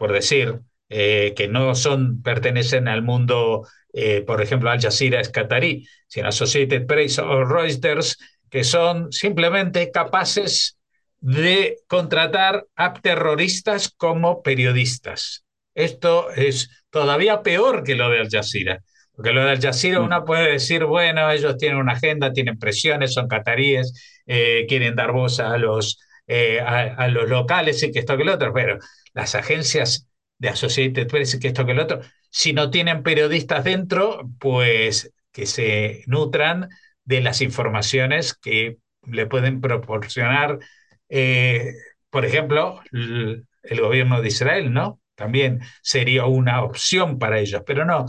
por 0.00 0.12
decir, 0.12 0.60
eh, 0.88 1.34
que 1.36 1.46
no 1.46 1.74
son, 1.74 2.22
pertenecen 2.22 2.88
al 2.88 3.02
mundo, 3.02 3.66
eh, 3.92 4.22
por 4.22 4.40
ejemplo, 4.40 4.70
Al 4.70 4.80
Jazeera 4.80 5.20
es 5.20 5.28
catarí, 5.28 5.86
sino 6.06 6.28
Associated 6.28 6.86
Press 6.86 7.18
o 7.18 7.44
Reuters, 7.44 8.16
que 8.50 8.64
son 8.64 9.12
simplemente 9.12 9.90
capaces 9.90 10.78
de 11.20 11.78
contratar 11.86 12.66
a 12.76 12.94
terroristas 12.94 13.90
como 13.90 14.42
periodistas. 14.42 15.44
Esto 15.74 16.30
es 16.30 16.70
todavía 16.90 17.42
peor 17.42 17.84
que 17.84 17.94
lo 17.94 18.10
de 18.10 18.20
Al 18.20 18.28
Jazeera, 18.28 18.80
Porque 19.14 19.32
lo 19.32 19.44
de 19.44 19.50
Al 19.50 19.60
Jazeera 19.60 20.00
uno 20.00 20.24
puede 20.24 20.52
decir, 20.52 20.84
bueno, 20.84 21.30
ellos 21.30 21.56
tienen 21.56 21.78
una 21.78 21.92
agenda, 21.92 22.32
tienen 22.32 22.58
presiones, 22.58 23.14
son 23.14 23.28
cataríes, 23.28 24.20
eh, 24.26 24.66
quieren 24.68 24.96
dar 24.96 25.12
voz 25.12 25.40
a 25.40 25.56
los, 25.58 25.98
eh, 26.26 26.60
a, 26.60 27.06
los 27.08 27.28
locales 27.28 27.82
y 27.82 27.92
que 27.92 28.00
esto 28.00 28.16
que 28.16 28.24
lo 28.24 28.34
otro, 28.34 28.52
pero 28.52 28.78
las 29.12 29.34
agencias 29.34 30.06
de 30.38 30.48
Associated 30.48 31.06
Press 31.06 31.34
y 31.34 31.38
que 31.38 31.48
esto 31.48 31.66
que 31.66 31.74
lo 31.74 31.82
otro, 31.82 32.00
si 32.30 32.52
no 32.52 32.70
tienen 32.70 33.02
periodistas 33.02 33.64
dentro, 33.64 34.30
pues 34.38 35.12
que 35.32 35.46
se 35.46 36.02
nutran 36.06 36.68
de 37.10 37.20
las 37.20 37.40
informaciones 37.40 38.34
que 38.34 38.78
le 39.04 39.26
pueden 39.26 39.60
proporcionar, 39.60 40.60
eh, 41.08 41.74
por 42.08 42.24
ejemplo, 42.24 42.80
el, 42.92 43.46
gobierno 43.80 44.22
de 44.22 44.28
Israel, 44.28 44.72
¿no? 44.72 45.00
También 45.16 45.60
sería 45.82 46.26
una 46.26 46.62
opción 46.62 47.18
para 47.18 47.40
ellos, 47.40 47.62
pero 47.66 47.84
no, 47.84 48.06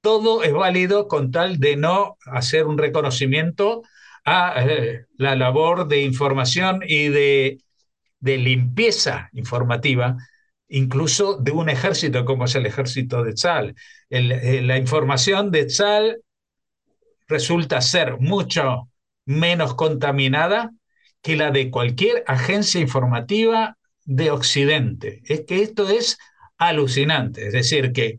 todo 0.00 0.42
es 0.42 0.52
válido 0.52 1.06
con 1.06 1.30
tal 1.30 1.60
de 1.60 1.76
no 1.76 2.16
hacer 2.26 2.66
un 2.66 2.76
reconocimiento 2.76 3.82
a 4.24 4.54
eh, 4.66 5.06
la 5.16 5.36
labor 5.36 5.86
de 5.86 6.02
información 6.02 6.80
y 6.84 7.08
de, 7.08 7.58
de 8.18 8.36
limpieza 8.36 9.30
informativa 9.32 10.16
incluso 10.70 11.36
de 11.36 11.52
un 11.52 11.68
ejército 11.68 12.24
como 12.24 12.44
es 12.44 12.54
el 12.54 12.64
ejército 12.66 13.24
de 13.24 13.34
Tzal. 13.34 13.74
Eh, 14.08 14.62
la 14.62 14.76
información 14.76 15.50
de 15.50 15.66
Tzal 15.66 16.22
resulta 17.30 17.80
ser 17.80 18.18
mucho 18.18 18.90
menos 19.24 19.74
contaminada 19.74 20.72
que 21.22 21.36
la 21.36 21.50
de 21.50 21.70
cualquier 21.70 22.24
agencia 22.26 22.80
informativa 22.80 23.76
de 24.04 24.30
Occidente. 24.30 25.22
Es 25.24 25.44
que 25.46 25.62
esto 25.62 25.88
es 25.88 26.18
alucinante. 26.58 27.46
Es 27.46 27.52
decir, 27.52 27.92
que, 27.92 28.18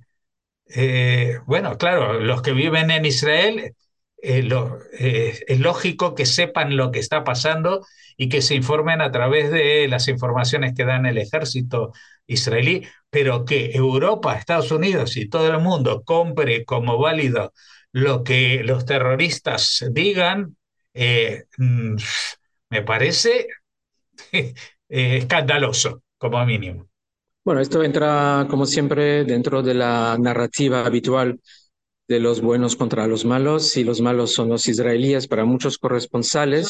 eh, 0.67 1.39
bueno, 1.45 1.77
claro, 1.77 2.19
los 2.19 2.41
que 2.41 2.53
viven 2.53 2.91
en 2.91 3.05
Israel, 3.05 3.75
eh, 4.23 5.39
es 5.47 5.59
lógico 5.59 6.15
que 6.15 6.25
sepan 6.25 6.77
lo 6.77 6.91
que 6.91 6.99
está 6.99 7.23
pasando 7.23 7.85
y 8.17 8.29
que 8.29 8.41
se 8.41 8.55
informen 8.55 9.01
a 9.01 9.11
través 9.11 9.51
de 9.51 9.87
las 9.87 10.07
informaciones 10.07 10.73
que 10.75 10.85
dan 10.85 11.05
el 11.05 11.17
ejército 11.17 11.91
israelí, 12.27 12.87
pero 13.09 13.45
que 13.45 13.71
Europa, 13.73 14.35
Estados 14.35 14.71
Unidos 14.71 15.17
y 15.17 15.27
todo 15.27 15.47
el 15.51 15.59
mundo 15.59 16.03
compre 16.03 16.65
como 16.65 16.97
válido 16.99 17.51
lo 17.93 18.23
que 18.23 18.63
los 18.63 18.85
terroristas 18.85 19.85
digan, 19.91 20.55
eh, 20.93 21.45
mm, 21.57 21.95
me 22.69 22.81
parece 22.83 23.47
eh, 24.31 24.53
escandaloso, 24.89 26.03
como 26.17 26.45
mínimo. 26.45 26.87
Bueno, 27.43 27.61
esto 27.61 27.83
entra, 27.83 28.45
como 28.49 28.65
siempre, 28.65 29.23
dentro 29.23 29.63
de 29.63 29.73
la 29.73 30.15
narrativa 30.19 30.85
habitual 30.85 31.39
de 32.07 32.19
los 32.19 32.41
buenos 32.41 32.75
contra 32.75 33.07
los 33.07 33.25
malos, 33.25 33.77
y 33.77 33.83
los 33.83 34.01
malos 34.01 34.33
son 34.33 34.49
los 34.49 34.67
israelíes 34.67 35.27
para 35.27 35.45
muchos 35.45 35.77
corresponsales 35.77 36.69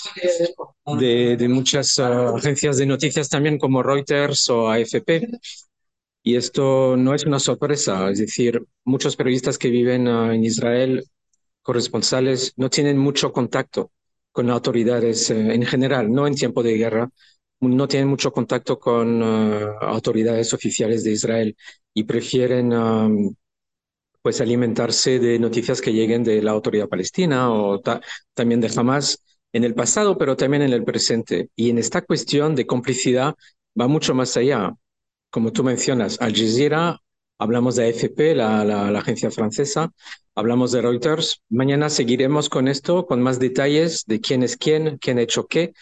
de, 0.99 1.35
de 1.35 1.49
muchas 1.49 1.97
ah, 1.99 2.33
agencias 2.35 2.77
de 2.77 2.85
noticias 2.85 3.27
también 3.27 3.57
como 3.57 3.83
Reuters 3.83 4.49
o 4.49 4.69
AFP. 4.69 5.27
Y 6.23 6.35
esto 6.35 6.95
no 6.97 7.13
es 7.15 7.25
una 7.25 7.39
sorpresa, 7.39 8.09
es 8.11 8.19
decir, 8.19 8.63
muchos 8.85 9.15
periodistas 9.15 9.57
que 9.57 9.69
viven 9.69 10.07
ah, 10.07 10.33
en 10.35 10.43
Israel, 10.43 11.03
corresponsales, 11.63 12.53
no 12.57 12.69
tienen 12.69 12.97
mucho 12.97 13.31
contacto 13.31 13.91
con 14.31 14.49
autoridades 14.49 15.29
eh, 15.31 15.53
en 15.53 15.63
general, 15.65 16.11
no 16.11 16.27
en 16.27 16.35
tiempo 16.35 16.63
de 16.63 16.77
guerra, 16.77 17.09
no 17.61 17.87
tienen 17.87 18.07
mucho 18.09 18.31
contacto 18.31 18.79
con 18.79 19.21
ah, 19.23 19.77
autoridades 19.81 20.53
oficiales 20.53 21.03
de 21.03 21.11
Israel 21.11 21.55
y 21.93 22.03
prefieren 22.03 22.71
pues 24.21 24.39
alimentarse 24.41 25.19
de 25.19 25.39
noticias 25.39 25.81
que 25.81 25.93
lleguen 25.93 26.23
de 26.23 26.41
la 26.41 26.51
autoridad 26.51 26.87
palestina 26.87 27.51
o 27.51 27.81
también 28.33 28.61
de 28.61 28.71
Hamas 28.75 29.23
en 29.51 29.63
el 29.63 29.73
pasado, 29.73 30.17
pero 30.17 30.35
también 30.37 30.63
en 30.63 30.73
el 30.73 30.83
presente. 30.83 31.49
Y 31.55 31.69
en 31.69 31.77
esta 31.79 32.01
cuestión 32.01 32.55
de 32.55 32.67
complicidad 32.67 33.35
va 33.79 33.87
mucho 33.87 34.13
más 34.13 34.37
allá. 34.37 34.73
Como 35.31 35.53
tú 35.53 35.63
mencionas, 35.63 36.19
Al 36.19 36.35
Jazeera, 36.35 36.99
hablamos 37.39 37.77
de 37.77 37.87
AFP, 37.87 38.35
la, 38.35 38.65
la, 38.65 38.99
agencia 38.99 39.31
francesa, 39.31 39.89
hablamos 40.35 40.73
de 40.73 40.81
Reuters. 40.81 41.41
Mañana 41.47 41.89
seguiremos 41.89 42.49
con 42.49 42.67
esto, 42.67 43.05
con 43.05 43.21
más 43.21 43.39
detalles 43.39 44.03
de 44.05 44.19
quién 44.19 44.43
es 44.43 44.57
quién, 44.57 44.97
quién 44.97 45.19
ha 45.19 45.21
hecho 45.21 45.47
qué, 45.47 45.73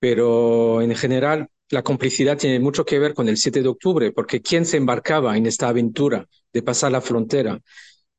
pero 0.00 0.82
en 0.82 0.96
general 0.96 1.48
la 1.70 1.84
complicidad 1.84 2.36
tiene 2.36 2.58
mucho 2.58 2.84
que 2.84 2.98
ver 2.98 3.14
con 3.14 3.28
el 3.28 3.36
7 3.36 3.62
de 3.62 3.68
octubre, 3.68 4.10
porque 4.10 4.42
¿quién 4.42 4.66
se 4.66 4.78
embarcaba 4.78 5.36
en 5.36 5.46
esta 5.46 5.68
aventura 5.68 6.26
de 6.52 6.62
pasar 6.64 6.90
la 6.90 7.00
frontera 7.00 7.60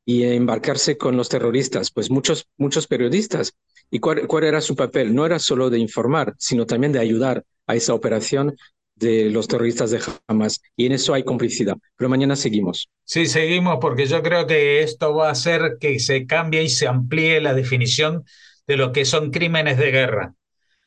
y 0.06 0.24
embarcarse 0.24 0.98
con 0.98 1.18
los 1.18 1.28
terroristas? 1.28 1.92
Pues 1.92 2.10
muchos, 2.10 2.48
muchos 2.56 2.88
periodistas. 2.88 3.54
¿Y 3.92 4.00
cuál, 4.00 4.28
cuál 4.28 4.46
era 4.46 4.62
su 4.62 4.78
papel? 4.78 5.14
No 5.14 5.26
era 5.26 5.40
solo 5.40 5.70
de 5.70 5.80
informar, 5.80 6.36
sino 6.38 6.66
también 6.66 6.94
de 6.94 7.00
ayudar 7.00 7.44
a 7.68 7.76
esa 7.76 7.94
operación 7.94 8.56
de 9.00 9.30
los 9.30 9.48
terroristas 9.48 9.92
de 9.92 10.02
Hamas. 10.28 10.62
Y 10.76 10.86
en 10.86 10.92
eso 10.92 11.14
hay 11.14 11.24
complicidad. 11.24 11.76
Pero 11.96 12.10
mañana 12.10 12.36
seguimos. 12.36 12.90
Sí, 13.04 13.26
seguimos 13.26 13.78
porque 13.82 14.06
yo 14.06 14.22
creo 14.22 14.46
que 14.46 14.82
esto 14.84 15.14
va 15.16 15.30
a 15.30 15.32
hacer 15.32 15.78
que 15.80 16.00
se 16.00 16.26
cambie 16.26 16.64
y 16.64 16.70
se 16.70 16.88
amplíe 16.88 17.42
la 17.42 17.54
definición 17.54 18.24
de 18.68 18.78
lo 18.78 18.92
que 18.92 19.06
son 19.06 19.32
crímenes 19.32 19.78
de 19.78 19.92
guerra. 19.92 20.36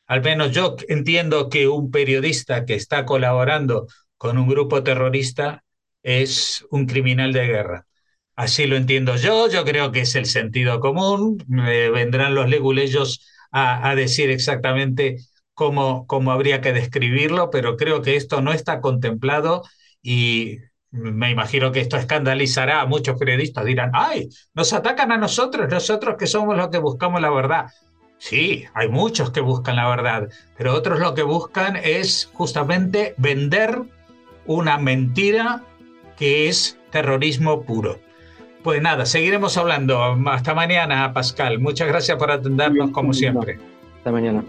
Al 0.06 0.22
menos 0.22 0.52
yo 0.52 0.76
entiendo 0.88 1.48
que 1.48 1.68
un 1.68 1.90
periodista 1.90 2.64
que 2.66 2.74
está 2.74 3.06
colaborando 3.06 3.86
con 4.16 4.38
un 4.38 4.48
grupo 4.48 4.82
terrorista 4.82 5.64
es 6.02 6.64
un 6.70 6.86
criminal 6.86 7.32
de 7.32 7.46
guerra. 7.46 7.86
Así 8.34 8.66
lo 8.66 8.76
entiendo 8.76 9.16
yo, 9.16 9.48
yo 9.48 9.64
creo 9.64 9.92
que 9.92 10.00
es 10.00 10.14
el 10.14 10.26
sentido 10.26 10.80
común, 10.80 11.38
vendrán 11.46 12.34
los 12.34 12.48
leguleyos 12.48 13.26
a, 13.50 13.88
a 13.90 13.94
decir 13.94 14.30
exactamente 14.30 15.18
cómo, 15.54 16.06
cómo 16.06 16.32
habría 16.32 16.60
que 16.60 16.72
describirlo, 16.72 17.50
pero 17.50 17.76
creo 17.76 18.02
que 18.02 18.16
esto 18.16 18.40
no 18.40 18.52
está 18.52 18.80
contemplado 18.80 19.62
y 20.02 20.58
me 20.90 21.30
imagino 21.30 21.72
que 21.72 21.80
esto 21.80 21.96
escandalizará 21.96 22.82
a 22.82 22.86
muchos 22.86 23.18
periodistas. 23.18 23.64
Dirán, 23.64 23.90
ay, 23.94 24.28
nos 24.54 24.72
atacan 24.72 25.10
a 25.12 25.16
nosotros, 25.16 25.68
nosotros 25.70 26.16
que 26.18 26.26
somos 26.26 26.56
los 26.56 26.68
que 26.68 26.78
buscamos 26.78 27.20
la 27.20 27.30
verdad. 27.30 27.66
Sí, 28.18 28.66
hay 28.74 28.88
muchos 28.88 29.30
que 29.30 29.40
buscan 29.40 29.76
la 29.76 29.88
verdad, 29.88 30.28
pero 30.56 30.74
otros 30.74 31.00
lo 31.00 31.14
que 31.14 31.24
buscan 31.24 31.76
es 31.76 32.30
justamente 32.34 33.14
vender 33.16 33.82
una 34.46 34.78
mentira 34.78 35.64
que 36.16 36.48
es 36.48 36.78
terrorismo 36.90 37.62
puro. 37.62 37.98
Pues 38.62 38.80
nada, 38.80 39.06
seguiremos 39.06 39.56
hablando. 39.56 40.00
Hasta 40.26 40.54
mañana, 40.54 41.12
Pascal. 41.12 41.58
Muchas 41.58 41.88
gracias 41.88 42.16
por 42.16 42.30
atendernos 42.30 42.90
como 42.92 43.12
siempre. 43.12 43.58
Hasta 43.96 44.12
mañana. 44.12 44.44